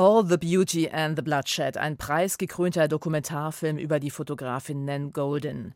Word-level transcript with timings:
All 0.00 0.24
the 0.26 0.38
Beauty 0.38 0.88
and 0.88 1.14
the 1.14 1.22
Bloodshed, 1.22 1.76
ein 1.76 1.98
preisgekrönter 1.98 2.88
Dokumentarfilm 2.88 3.76
über 3.76 4.00
die 4.00 4.08
Fotografin 4.08 4.86
Nan 4.86 5.12
Golden. 5.12 5.74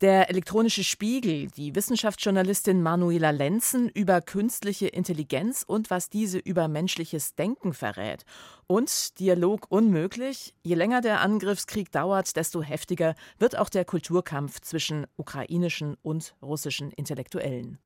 Der 0.00 0.30
elektronische 0.30 0.84
Spiegel, 0.84 1.48
die 1.48 1.74
Wissenschaftsjournalistin 1.74 2.84
Manuela 2.84 3.30
Lenzen 3.30 3.88
über 3.88 4.20
künstliche 4.20 4.86
Intelligenz 4.86 5.64
und 5.66 5.90
was 5.90 6.08
diese 6.08 6.38
über 6.38 6.68
menschliches 6.68 7.34
Denken 7.34 7.72
verrät. 7.72 8.24
Und 8.68 9.18
Dialog 9.18 9.66
unmöglich. 9.70 10.54
Je 10.62 10.76
länger 10.76 11.00
der 11.00 11.20
Angriffskrieg 11.20 11.90
dauert, 11.90 12.36
desto 12.36 12.62
heftiger 12.62 13.16
wird 13.40 13.58
auch 13.58 13.70
der 13.70 13.84
Kulturkampf 13.84 14.60
zwischen 14.60 15.08
ukrainischen 15.16 15.96
und 16.00 16.36
russischen 16.40 16.92
Intellektuellen. 16.92 17.78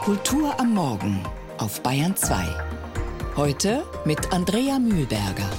Kultur 0.00 0.58
am 0.58 0.72
Morgen 0.72 1.22
auf 1.58 1.82
Bayern 1.82 2.16
2. 2.16 2.75
Heute 3.36 3.84
mit 4.06 4.32
Andrea 4.32 4.78
Mühlberger. 4.78 5.50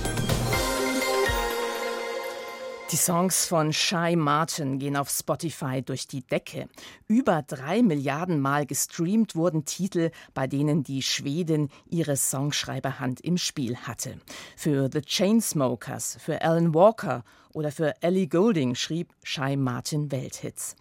Die 2.92 2.96
Songs 2.96 3.46
von 3.46 3.72
Shy 3.72 4.16
Martin 4.16 4.80
gehen 4.80 4.98
auf 4.98 5.12
Spotify 5.12 5.84
durch 5.84 6.08
die 6.08 6.24
Decke. 6.26 6.70
Über 7.08 7.44
drei 7.44 7.84
Milliarden 7.84 8.40
Mal 8.40 8.66
gestreamt 8.66 9.36
wurden 9.36 9.66
Titel, 9.66 10.10
bei 10.34 10.48
denen 10.48 10.82
die 10.82 11.04
Schwedin 11.04 11.70
ihre 11.88 12.18
Songschreiberhand 12.18 13.22
im 13.22 13.38
Spiel 13.38 13.76
hatte. 13.76 14.18
Für 14.56 14.90
The 14.92 15.02
Chainsmokers, 15.02 16.18
für 16.20 16.42
Alan 16.42 16.74
Walker 16.74 17.24
oder 17.54 17.72
für 17.72 17.94
Ellie 18.02 18.28
Goulding 18.28 18.74
schrieb 18.74 19.14
Shy 19.22 19.56
Martin 19.56 20.12
Welthits. 20.12 20.76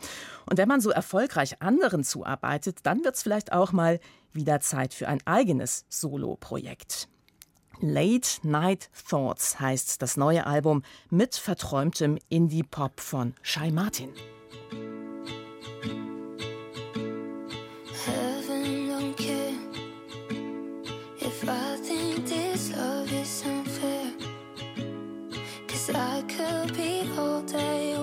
Und 0.49 0.57
wenn 0.57 0.69
man 0.69 0.80
so 0.80 0.88
erfolgreich 0.88 1.60
anderen 1.60 2.05
zuarbeitet, 2.05 2.79
dann 2.85 3.05
wird 3.05 3.16
es 3.16 3.23
vielleicht 3.23 3.52
auch 3.52 3.73
mal 3.73 4.01
wieder 4.37 4.61
Zeit 4.61 4.95
für 4.95 5.09
ein 5.09 5.19
eigenes 5.25 5.85
Solo-Projekt. 5.89 7.09
Late 7.81 8.47
Night 8.47 8.91
Thoughts 9.09 9.61
heißt 9.61 10.01
das 10.01 10.17
neue 10.17 10.47
Album 10.47 10.83
mit 11.10 11.35
verträumtem 11.35 12.19
Indie-Pop 12.29 13.01
von 13.01 13.35
Shy 13.43 13.71
Martin. 13.71 14.13
I 25.99 26.23
could 26.23 26.77
be 26.77 27.09
all 27.16 27.43
day, 27.43 27.95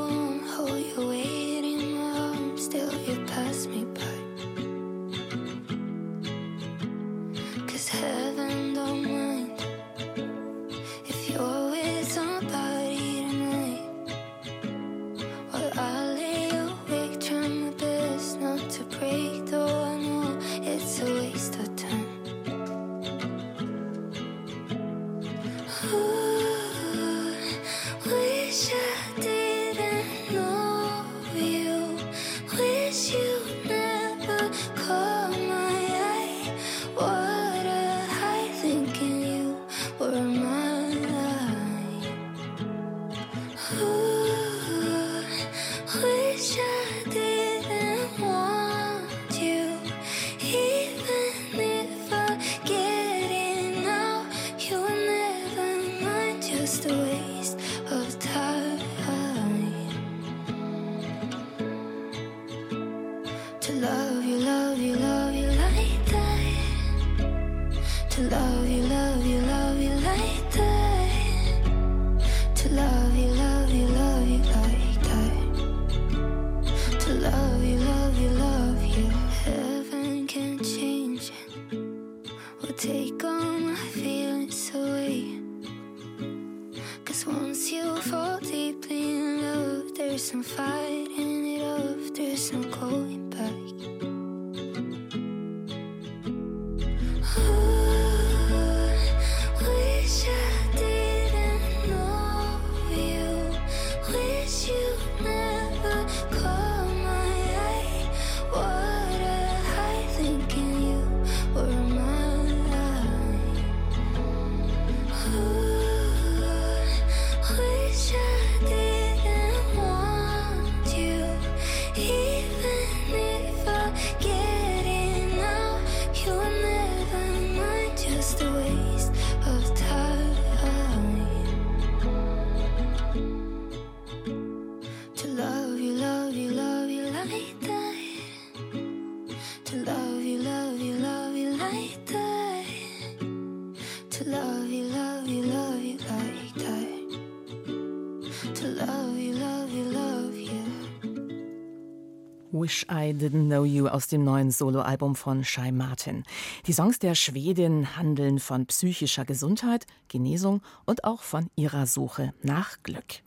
Wish 152.63 152.85
I 152.89 153.11
Didn't 153.11 153.47
Know 153.47 153.65
You 153.65 153.89
aus 153.89 154.07
dem 154.07 154.23
neuen 154.23 154.49
Soloalbum 154.49 155.17
von 155.17 155.43
Shy 155.43 155.73
Martin. 155.73 156.23
Die 156.65 156.71
Songs 156.71 156.97
der 156.97 157.13
Schwedin 157.13 157.97
handeln 157.97 158.39
von 158.39 158.67
psychischer 158.67 159.25
Gesundheit, 159.25 159.85
Genesung 160.07 160.61
und 160.85 161.03
auch 161.03 161.23
von 161.23 161.49
ihrer 161.57 161.87
Suche 161.87 162.33
nach 162.41 162.81
Glück. 162.81 163.21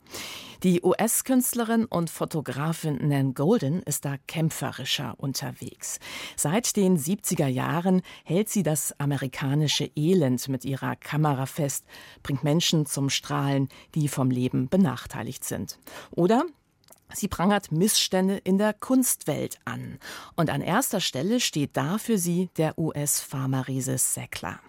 Die 0.63 0.81
US-Künstlerin 0.81 1.85
und 1.85 2.09
Fotografin 2.09 3.07
Nan 3.07 3.35
Golden 3.35 3.83
ist 3.83 4.05
da 4.05 4.15
kämpferischer 4.25 5.13
unterwegs. 5.17 5.99
Seit 6.35 6.75
den 6.75 6.97
70er 6.97 7.45
Jahren 7.45 8.01
hält 8.23 8.49
sie 8.49 8.63
das 8.63 8.99
amerikanische 8.99 9.91
Elend 9.95 10.47
mit 10.49 10.65
ihrer 10.65 10.95
Kamera 10.95 11.45
fest, 11.45 11.85
bringt 12.23 12.43
Menschen 12.43 12.87
zum 12.87 13.11
Strahlen, 13.11 13.69
die 13.93 14.07
vom 14.07 14.31
Leben 14.31 14.67
benachteiligt 14.67 15.43
sind. 15.43 15.77
Oder 16.09 16.43
Sie 17.13 17.27
prangert 17.27 17.71
Missstände 17.71 18.37
in 18.37 18.57
der 18.57 18.73
Kunstwelt 18.73 19.57
an. 19.65 19.97
Und 20.35 20.49
an 20.49 20.61
erster 20.61 20.99
Stelle 20.99 21.39
steht 21.39 21.77
da 21.77 21.97
für 21.97 22.17
sie 22.17 22.49
der 22.57 22.77
US-Pharmariese 22.77 23.97
Sackler. 23.97 24.59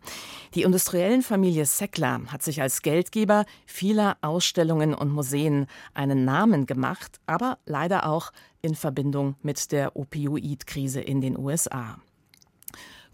Die 0.54 0.62
industriellen 0.62 1.22
Familie 1.22 1.66
Sackler 1.66 2.20
hat 2.28 2.42
sich 2.42 2.62
als 2.62 2.82
Geldgeber 2.82 3.44
vieler 3.66 4.16
Ausstellungen 4.22 4.94
und 4.94 5.10
Museen 5.10 5.66
einen 5.94 6.24
Namen 6.24 6.66
gemacht, 6.66 7.20
aber 7.26 7.58
leider 7.66 8.06
auch 8.06 8.32
in 8.62 8.74
Verbindung 8.74 9.36
mit 9.42 9.72
der 9.72 9.96
Opioidkrise 9.96 11.00
in 11.00 11.20
den 11.20 11.38
USA. 11.38 11.98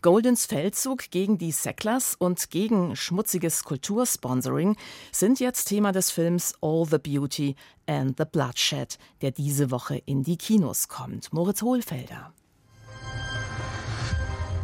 Goldens 0.05 0.45
Feldzug 0.45 1.11
gegen 1.11 1.39
die 1.39 1.51
Sacklers 1.51 2.15
und 2.15 2.51
gegen 2.51 2.95
schmutziges 2.95 3.65
Kultursponsoring 3.65 4.77
sind 5.11 5.41
jetzt 5.41 5.65
Thema 5.65 5.93
des 5.93 6.11
Films 6.11 6.53
All 6.61 6.85
the 6.85 6.99
Beauty 6.99 7.57
and 7.87 8.15
the 8.19 8.27
Bloodshed, 8.31 8.99
der 9.23 9.31
diese 9.31 9.71
Woche 9.71 9.97
in 10.05 10.23
die 10.23 10.37
Kinos 10.37 10.89
kommt. 10.89 11.33
Moritz 11.33 11.63
Hohlfelder. 11.63 12.35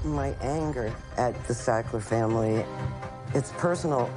My 0.04 0.34
anger 0.42 0.92
at 1.16 1.34
the 1.48 1.54
Sackler 1.54 2.02
family 2.02 2.62
It's 3.32 3.50
personal. 3.52 4.10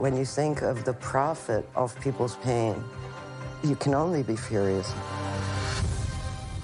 When 0.00 0.16
you 0.16 0.24
think 0.24 0.60
of 0.60 0.84
the 0.84 0.94
profit 0.94 1.64
of 1.76 1.94
people's 2.00 2.34
pain, 2.42 2.74
you 3.62 3.76
can 3.76 3.94
only 3.94 4.24
be 4.24 4.36
furious. 4.36 4.92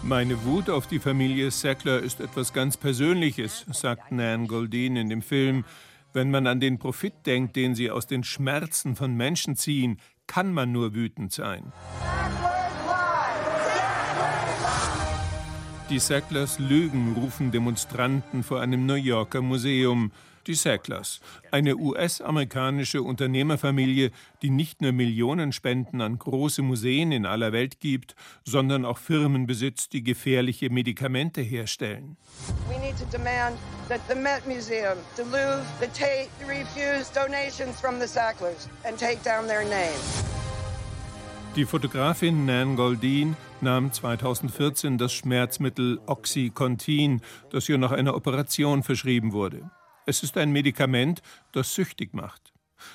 Meine 0.04 0.44
Wut 0.44 0.68
auf 0.68 0.88
die 0.88 0.98
Familie 0.98 1.52
Sackler 1.52 2.00
ist 2.00 2.20
etwas 2.20 2.52
ganz 2.52 2.76
Persönliches, 2.76 3.64
sagt 3.70 4.10
Nan 4.10 4.48
Goldin 4.48 4.96
in 4.96 5.08
dem 5.08 5.22
Film. 5.22 5.64
Wenn 6.12 6.28
man 6.30 6.48
an 6.48 6.58
den 6.58 6.78
Profit 6.78 7.14
denkt, 7.24 7.54
den 7.54 7.76
sie 7.76 7.88
aus 7.88 8.08
den 8.08 8.24
Schmerzen 8.24 8.96
von 8.96 9.16
Menschen 9.16 9.54
ziehen, 9.54 9.98
kann 10.26 10.52
man 10.52 10.72
nur 10.72 10.94
wütend 10.94 11.32
sein. 11.32 11.72
Die 15.88 16.00
Sacklers 16.00 16.58
lügen, 16.58 17.14
rufen 17.14 17.52
Demonstranten 17.52 18.42
vor 18.42 18.60
einem 18.60 18.86
New 18.86 18.94
Yorker 18.94 19.40
Museum. 19.40 20.10
Die 20.48 20.54
Sacklers, 20.54 21.20
eine 21.52 21.76
US-amerikanische 21.76 23.02
Unternehmerfamilie, 23.02 24.10
die 24.42 24.50
nicht 24.50 24.82
nur 24.82 24.90
Millionen 24.90 25.52
Spenden 25.52 26.00
an 26.00 26.18
große 26.18 26.62
Museen 26.62 27.12
in 27.12 27.26
aller 27.26 27.52
Welt 27.52 27.78
gibt, 27.78 28.16
sondern 28.44 28.84
auch 28.84 28.98
Firmen 28.98 29.46
besitzt, 29.46 29.92
die 29.92 30.02
gefährliche 30.02 30.68
Medikamente 30.68 31.42
herstellen. 31.42 32.16
We 32.68 32.78
need 32.80 32.96
to 32.98 33.04
demand 33.16 33.56
that 33.88 34.00
the 34.08 34.16
Met 34.16 34.44
Museum, 34.46 34.98
the 35.14 35.22
Louvre, 35.22 35.62
the 35.80 35.86
Tate 35.86 36.28
refuse 36.48 37.08
donations 37.12 37.80
from 37.80 38.00
the 38.00 38.08
Sacklers 38.08 38.68
and 38.84 38.98
take 38.98 39.22
down 39.22 39.46
their 39.46 39.62
name. 39.62 40.00
Die 41.54 41.66
Fotografin 41.66 42.46
Nan 42.46 42.76
Goldin 42.76 43.36
nahm 43.60 43.92
2014 43.92 44.96
das 44.96 45.12
Schmerzmittel 45.12 46.00
Oxycontin, 46.06 47.20
das 47.50 47.68
ihr 47.68 47.76
nach 47.76 47.92
einer 47.92 48.16
Operation 48.16 48.82
verschrieben 48.82 49.32
wurde. 49.32 49.70
Es 50.04 50.22
ist 50.22 50.36
ein 50.36 50.52
Medikament, 50.52 51.22
das 51.52 51.74
süchtig 51.74 52.12
macht. 52.12 52.52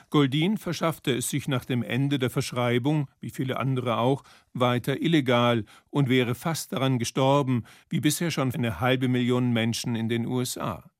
Goldin 0.09 0.57
verschaffte 0.57 1.15
es 1.15 1.29
sich 1.29 1.47
nach 1.47 1.63
dem 1.63 1.81
Ende 1.81 2.19
der 2.19 2.29
Verschreibung, 2.29 3.07
wie 3.21 3.29
viele 3.29 3.57
andere 3.57 3.97
auch, 3.97 4.23
weiter 4.53 5.01
illegal 5.01 5.63
und 5.89 6.09
wäre 6.09 6.35
fast 6.35 6.73
daran 6.73 6.99
gestorben, 6.99 7.63
wie 7.89 8.01
bisher 8.01 8.31
schon 8.31 8.53
eine 8.53 8.81
halbe 8.81 9.07
Million 9.07 9.53
Menschen 9.53 9.95
in 9.95 10.09
den 10.09 10.25
USA. 10.25 10.91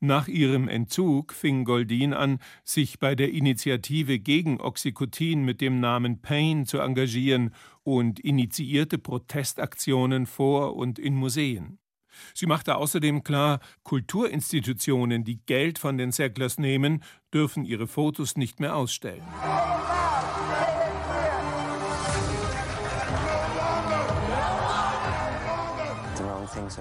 Nach 0.00 0.28
ihrem 0.28 0.68
Entzug 0.68 1.32
fing 1.32 1.64
Goldin 1.64 2.12
an, 2.12 2.38
sich 2.62 2.98
bei 2.98 3.14
der 3.14 3.32
Initiative 3.32 4.18
gegen 4.18 4.60
Oxycontin 4.60 5.44
mit 5.44 5.60
dem 5.60 5.80
Namen 5.80 6.20
Pain 6.20 6.66
zu 6.66 6.78
engagieren 6.78 7.54
und 7.82 8.20
initiierte 8.20 8.98
Protestaktionen 8.98 10.26
vor 10.26 10.76
und 10.76 10.98
in 10.98 11.14
Museen. 11.14 11.78
Sie 12.34 12.46
machte 12.46 12.76
außerdem 12.76 13.24
klar, 13.24 13.60
Kulturinstitutionen, 13.82 15.24
die 15.24 15.40
Geld 15.46 15.78
von 15.78 15.98
den 15.98 16.12
Sacklers 16.12 16.58
nehmen, 16.58 17.02
dürfen 17.32 17.64
ihre 17.64 17.86
Fotos 17.86 18.36
nicht 18.36 18.60
mehr 18.60 18.76
ausstellen. 18.76 19.24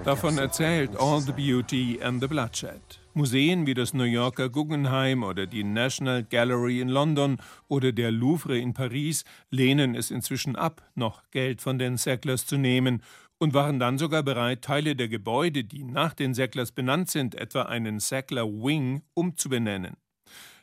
Davon 0.04 0.38
erzählt 0.38 0.92
All 0.98 1.22
the 1.22 1.32
Beauty 1.32 2.00
and 2.02 2.22
the 2.22 2.28
Bloodshed. 2.28 2.82
Museen 3.14 3.68
wie 3.68 3.74
das 3.74 3.94
New 3.94 4.04
Yorker 4.04 4.50
Guggenheim 4.50 5.24
oder 5.24 5.46
die 5.46 5.64
National 5.64 6.24
Gallery 6.24 6.82
in 6.82 6.90
London 6.90 7.38
oder 7.68 7.92
der 7.92 8.12
Louvre 8.12 8.58
in 8.58 8.74
Paris 8.74 9.24
lehnen 9.52 9.94
es 9.94 10.10
inzwischen 10.10 10.56
ab, 10.56 10.82
noch 10.96 11.22
Geld 11.32 11.62
von 11.62 11.78
den 11.78 11.98
Sacklers 11.98 12.48
zu 12.48 12.58
nehmen 12.58 13.04
und 13.40 13.54
waren 13.54 13.80
dann 13.80 13.98
sogar 13.98 14.24
bereit, 14.24 14.62
Teile 14.62 14.96
der 14.96 15.10
Gebäude, 15.10 15.64
die 15.64 15.84
nach 15.84 16.14
den 16.14 16.34
Sacklers 16.34 16.72
benannt 16.72 17.10
sind, 17.10 17.36
etwa 17.36 17.64
einen 17.64 18.00
Sackler 18.00 18.48
Wing, 18.48 19.02
umzubenennen. 19.14 19.98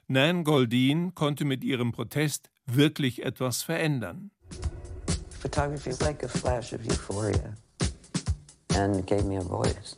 Nan 0.08 0.44
Goldin 0.44 1.14
konnte 1.14 1.44
mit 1.44 1.62
ihrem 1.62 1.92
Protest 1.92 2.50
wirklich 2.66 3.24
etwas 3.24 3.62
verändern. 3.62 4.30
Photography 5.40 5.90
is 5.90 6.00
like 6.00 6.22
a 6.22 6.28
flash 6.28 6.72
of 6.72 6.84
euphoria 6.84 7.54
and 8.76 9.06
gave 9.06 9.24
me 9.24 9.36
a 9.36 9.42
voice. 9.42 9.94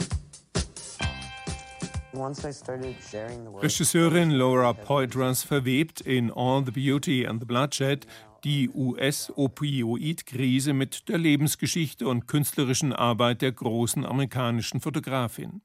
Regisseurin 3.62 4.30
Laura 4.32 4.74
Poitras 4.74 5.44
verwebt 5.44 6.02
in 6.02 6.30
All 6.30 6.62
the 6.62 6.70
Beauty 6.70 7.24
and 7.26 7.40
the 7.40 7.46
Bloodshed 7.46 8.06
die 8.44 8.71
US-Opioid-Krise 8.71 10.73
mit 10.73 11.09
der 11.09 11.19
Lebensgeschichte 11.19 12.09
und 12.09 12.27
künstlerischen 12.27 12.93
Arbeit 12.93 13.43
der 13.43 13.53
großen 13.53 14.05
amerikanischen 14.05 14.81
Fotografin. 14.81 15.62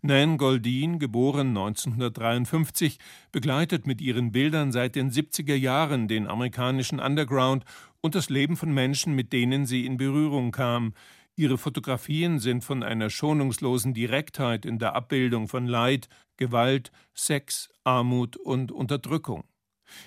Nan 0.00 0.38
Goldin, 0.38 0.98
geboren 0.98 1.48
1953, 1.48 2.98
begleitet 3.32 3.86
mit 3.86 4.00
ihren 4.00 4.32
Bildern 4.32 4.72
seit 4.72 4.94
den 4.94 5.10
70er 5.10 5.54
Jahren 5.54 6.08
den 6.08 6.28
amerikanischen 6.28 7.00
Underground 7.00 7.64
und 8.00 8.14
das 8.14 8.30
Leben 8.30 8.56
von 8.56 8.72
Menschen, 8.72 9.14
mit 9.14 9.32
denen 9.32 9.66
sie 9.66 9.86
in 9.86 9.96
Berührung 9.96 10.52
kam, 10.52 10.94
Ihre 11.34 11.56
Fotografien 11.56 12.40
sind 12.40 12.62
von 12.62 12.82
einer 12.82 13.08
schonungslosen 13.08 13.94
Direktheit 13.94 14.66
in 14.66 14.78
der 14.78 14.94
Abbildung 14.94 15.48
von 15.48 15.66
Leid, 15.66 16.10
Gewalt, 16.36 16.92
Sex, 17.14 17.70
Armut 17.84 18.36
und 18.36 18.70
Unterdrückung. 18.70 19.44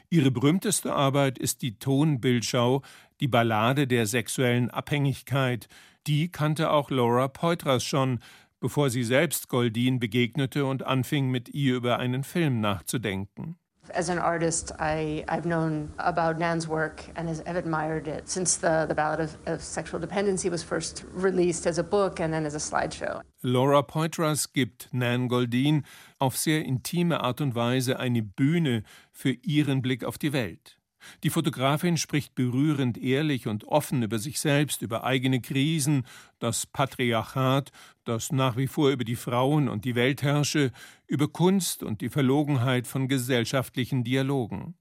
Ihre 0.10 0.32
berühmteste 0.32 0.94
Arbeit 0.94 1.38
ist 1.38 1.62
die 1.62 1.78
Tonbildschau, 1.78 2.82
die 3.20 3.28
Ballade 3.28 3.88
der 3.88 4.06
sexuellen 4.06 4.70
Abhängigkeit. 4.70 5.68
Die 6.08 6.30
kannte 6.32 6.72
auch 6.72 6.90
Laura 6.92 7.28
Poitras 7.28 7.84
schon, 7.84 8.20
bevor 8.60 8.90
sie 8.90 9.04
selbst 9.04 9.50
Goldin 9.50 10.00
begegnete 10.00 10.66
und 10.66 10.84
anfing, 10.84 11.30
mit 11.30 11.50
ihr 11.50 11.76
über 11.76 12.00
einen 12.00 12.24
Film 12.24 12.62
nachzudenken. 12.62 13.58
As 13.94 14.10
an 14.10 14.18
artist, 14.18 14.72
I, 14.80 15.24
I've 15.28 15.46
known 15.46 15.94
about 16.00 16.40
Nan's 16.40 16.68
work 16.68 17.06
and 17.16 17.28
has, 17.28 17.42
have 17.46 17.56
admired 17.56 18.08
it 18.08 18.28
since 18.30 18.58
the, 18.58 18.86
the 18.88 18.96
Ballad 18.96 19.20
of, 19.20 19.38
of 19.46 19.62
Sexual 19.62 20.00
Dependency 20.00 20.50
was 20.50 20.64
first 20.64 21.04
released 21.12 21.68
as 21.68 21.78
a 21.78 21.84
book 21.84 22.20
and 22.20 22.34
then 22.34 22.46
as 22.46 22.56
a 22.56 22.60
slideshow. 22.60 23.22
Laura 23.44 23.84
Poitras 23.84 24.52
gibt 24.52 24.90
Nan 24.92 25.28
Goldin 25.28 25.84
auf 26.20 26.38
sehr 26.38 26.64
intime 26.64 27.22
Art 27.22 27.42
und 27.42 27.56
Weise 27.56 28.00
eine 28.00 28.22
Bühne 28.22 28.84
für 29.12 29.32
ihren 29.44 29.82
Blick 29.82 30.04
auf 30.04 30.18
die 30.18 30.34
Welt. 30.34 30.78
Die 31.24 31.30
Fotografin 31.30 31.98
spricht 31.98 32.36
berührend 32.36 32.98
ehrlich 32.98 33.48
und 33.48 33.66
offen 33.66 34.04
über 34.04 34.20
sich 34.20 34.40
selbst, 34.40 34.82
über 34.82 35.04
eigene 35.04 35.42
Krisen, 35.42 36.06
das 36.40 36.66
Patriarchat, 36.66 37.72
das 38.04 38.32
nach 38.32 38.58
wie 38.58 38.68
vor 38.68 38.90
über 38.90 39.04
die 39.04 39.16
Frauen 39.16 39.70
und 39.70 39.86
die 39.86 39.96
Welt 39.96 40.24
herrsche, 40.24 40.72
über 41.08 41.28
Kunst 41.28 41.84
und 41.84 42.02
die 42.02 42.10
Verlogenheit 42.10 42.88
von 42.88 43.08
gesellschaftlichen 43.08 44.04
Dialogen. 44.04 44.76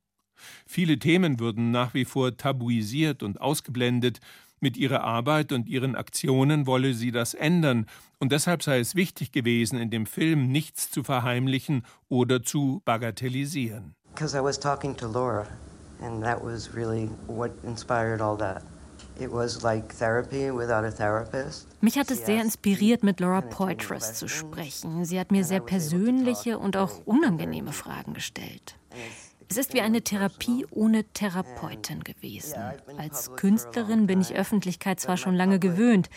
Viele 0.67 0.99
Themen 0.99 1.41
würden 1.41 1.71
nach 1.71 1.95
wie 1.95 2.05
vor 2.05 2.37
tabuisiert 2.37 3.23
und 3.23 3.41
ausgeblendet, 3.41 4.21
mit 4.61 4.77
ihrer 4.79 5.05
Arbeit 5.05 5.53
und 5.53 5.69
ihren 5.69 5.95
Aktionen 5.95 6.67
wolle 6.67 6.95
sie 6.95 7.13
das 7.13 7.35
ändern, 7.35 7.87
und 8.19 8.33
deshalb 8.33 8.63
sei 8.63 8.79
es 8.79 8.95
wichtig 8.95 9.31
gewesen, 9.31 9.79
in 9.79 9.91
dem 9.91 10.07
Film 10.07 10.49
nichts 10.49 10.91
zu 10.91 11.05
verheimlichen 11.05 11.85
oder 12.09 12.43
zu 12.43 12.81
bagatellisieren. 12.87 13.95
Because 14.15 14.37
I 14.37 14.43
was 14.43 14.59
talking 14.59 14.97
to 14.97 15.07
Laura 15.07 15.47
And 16.01 16.23
that 16.23 16.43
was 16.43 16.75
really 16.75 17.09
what 17.27 17.51
inspired 17.65 18.21
all 18.21 18.37
that. 18.39 18.63
Mich 21.81 21.99
hat 21.99 22.11
es 22.11 22.27
sehr 22.27 22.43
inspiriert, 22.43 23.03
mit 23.05 23.21
Laura 23.21 23.43
Poitras 23.43 24.15
zu 24.15 24.29
sprechen. 24.29 25.05
Sie 25.05 25.21
hat 25.21 25.31
mir 25.31 25.45
sehr 25.45 25.61
persönliche 25.61 26.59
und 26.59 26.77
auch 26.77 27.01
unangenehme 27.05 27.73
Fragen 27.73 28.15
gestellt. 28.15 28.77
Es 29.49 29.57
ist 29.57 29.73
wie 29.73 29.83
eine 29.83 30.03
Therapie 30.03 30.67
ohne 30.71 31.05
Therapeutin 31.05 32.03
gewesen. 32.03 32.59
Als 32.99 33.31
Künstlerin 33.37 34.07
bin 34.07 34.21
ich 34.21 34.35
Öffentlichkeit 34.35 34.99
zwar 34.99 35.17
schon 35.17 35.35
lange 35.35 35.61
gewöhnt, 35.61 36.11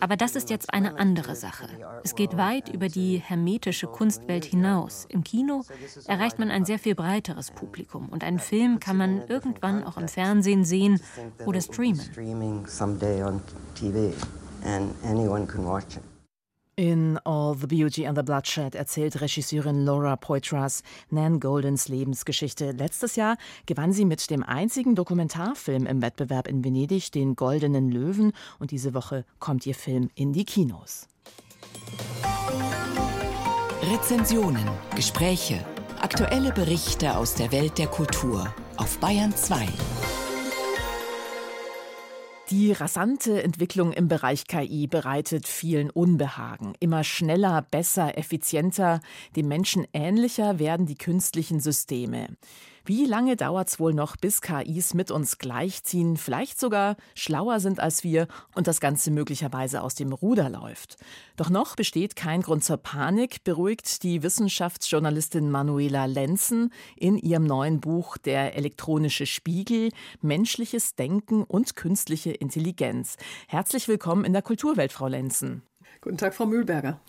aber 0.00 0.16
das 0.16 0.36
ist 0.36 0.50
jetzt 0.50 0.72
eine 0.72 0.98
andere 0.98 1.34
Sache. 1.34 1.68
Es 2.04 2.14
geht 2.14 2.36
weit 2.36 2.68
über 2.68 2.88
die 2.88 3.18
hermetische 3.18 3.86
Kunstwelt 3.86 4.44
hinaus. 4.44 5.06
Im 5.08 5.24
Kino 5.24 5.62
erreicht 6.06 6.38
man 6.38 6.50
ein 6.50 6.64
sehr 6.64 6.78
viel 6.78 6.94
breiteres 6.94 7.50
Publikum 7.50 8.08
und 8.08 8.24
einen 8.24 8.38
Film 8.38 8.80
kann 8.80 8.96
man 8.96 9.26
irgendwann 9.28 9.84
auch 9.84 9.96
im 9.96 10.08
Fernsehen 10.08 10.64
sehen 10.64 11.00
oder 11.46 11.60
streamen. 11.60 12.00
In 16.78 17.18
All 17.24 17.56
the 17.56 17.66
Beauty 17.66 18.06
and 18.06 18.16
the 18.16 18.22
Bloodshed 18.22 18.76
erzählt 18.76 19.20
Regisseurin 19.20 19.84
Laura 19.84 20.14
Poitras 20.14 20.84
Nan 21.10 21.40
Goldens 21.40 21.88
Lebensgeschichte. 21.88 22.70
Letztes 22.70 23.16
Jahr 23.16 23.36
gewann 23.66 23.92
sie 23.92 24.04
mit 24.04 24.30
dem 24.30 24.44
einzigen 24.44 24.94
Dokumentarfilm 24.94 25.86
im 25.86 26.02
Wettbewerb 26.02 26.46
in 26.46 26.62
Venedig 26.62 27.10
den 27.10 27.34
Goldenen 27.34 27.90
Löwen 27.90 28.30
und 28.60 28.70
diese 28.70 28.94
Woche 28.94 29.24
kommt 29.40 29.66
ihr 29.66 29.74
Film 29.74 30.08
in 30.14 30.32
die 30.32 30.44
Kinos. 30.44 31.08
Rezensionen, 33.82 34.68
Gespräche, 34.94 35.58
aktuelle 36.00 36.52
Berichte 36.52 37.16
aus 37.16 37.34
der 37.34 37.50
Welt 37.50 37.76
der 37.78 37.88
Kultur 37.88 38.54
auf 38.76 38.98
Bayern 38.98 39.34
2. 39.34 39.66
Die 42.50 42.72
rasante 42.72 43.42
Entwicklung 43.42 43.92
im 43.92 44.08
Bereich 44.08 44.46
KI 44.46 44.86
bereitet 44.86 45.46
vielen 45.46 45.90
Unbehagen. 45.90 46.72
Immer 46.80 47.04
schneller, 47.04 47.60
besser, 47.60 48.16
effizienter, 48.16 49.00
dem 49.36 49.48
Menschen 49.48 49.86
ähnlicher 49.92 50.58
werden 50.58 50.86
die 50.86 50.96
künstlichen 50.96 51.60
Systeme. 51.60 52.28
Wie 52.88 53.04
lange 53.04 53.36
dauert 53.36 53.68
es 53.68 53.78
wohl 53.78 53.92
noch, 53.92 54.16
bis 54.16 54.40
KIs 54.40 54.94
mit 54.94 55.10
uns 55.10 55.36
gleichziehen, 55.36 56.16
vielleicht 56.16 56.58
sogar 56.58 56.96
schlauer 57.14 57.60
sind 57.60 57.80
als 57.80 58.02
wir 58.02 58.28
und 58.54 58.66
das 58.66 58.80
Ganze 58.80 59.10
möglicherweise 59.10 59.82
aus 59.82 59.94
dem 59.94 60.10
Ruder 60.10 60.48
läuft? 60.48 60.96
Doch 61.36 61.50
noch 61.50 61.76
besteht 61.76 62.16
kein 62.16 62.40
Grund 62.40 62.64
zur 62.64 62.78
Panik, 62.78 63.44
beruhigt 63.44 64.02
die 64.04 64.22
Wissenschaftsjournalistin 64.22 65.50
Manuela 65.50 66.06
Lenzen 66.06 66.72
in 66.96 67.18
ihrem 67.18 67.44
neuen 67.44 67.80
Buch 67.80 68.16
Der 68.16 68.56
elektronische 68.56 69.26
Spiegel, 69.26 69.90
menschliches 70.22 70.94
Denken 70.94 71.42
und 71.42 71.76
künstliche 71.76 72.30
Intelligenz. 72.30 73.18
Herzlich 73.48 73.86
willkommen 73.88 74.24
in 74.24 74.32
der 74.32 74.40
Kulturwelt, 74.40 74.92
Frau 74.92 75.08
Lenzen. 75.08 75.60
Guten 76.00 76.16
Tag, 76.16 76.34
Frau 76.34 76.46
Mühlberger. 76.46 77.00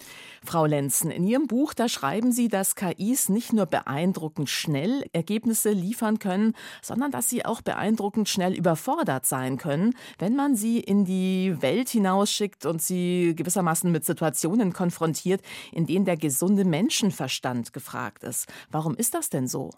Frau 0.46 0.66
Lenzen, 0.66 1.12
in 1.12 1.24
Ihrem 1.24 1.48
Buch, 1.48 1.74
da 1.74 1.90
schreiben 1.90 2.32
Sie, 2.32 2.48
dass 2.48 2.76
KIs 2.76 3.30
nicht 3.30 3.54
nur 3.54 3.66
beeindruckend 3.66 4.50
schnell 4.50 5.06
Ergebnisse 5.14 5.72
liefern 5.72 6.20
können, 6.20 6.54
sondern 6.82 7.12
dass 7.12 7.30
sie 7.30 7.46
auch 7.46 7.62
beeindruckend 7.62 8.30
schnell 8.30 8.54
überfordert 8.54 9.26
sein 9.26 9.58
können, 9.58 9.96
wenn 10.18 10.36
man 10.36 10.56
sie 10.56 10.80
in 10.80 11.06
die 11.06 11.56
Welt 11.62 11.90
hinausschickt 11.90 12.66
und 12.66 12.82
sie 12.82 13.34
gewissermaßen 13.36 13.92
mit 13.92 14.06
Situationen 14.06 14.74
konfrontiert, 14.74 15.42
in 15.72 15.86
denen 15.86 16.06
der 16.06 16.18
gesunde 16.18 16.66
Menschenverstand 16.66 17.74
gefragt 17.74 18.24
ist. 18.24 18.48
Warum 18.72 18.96
ist 18.96 19.14
das 19.14 19.30
denn 19.30 19.48
so? 19.48 19.72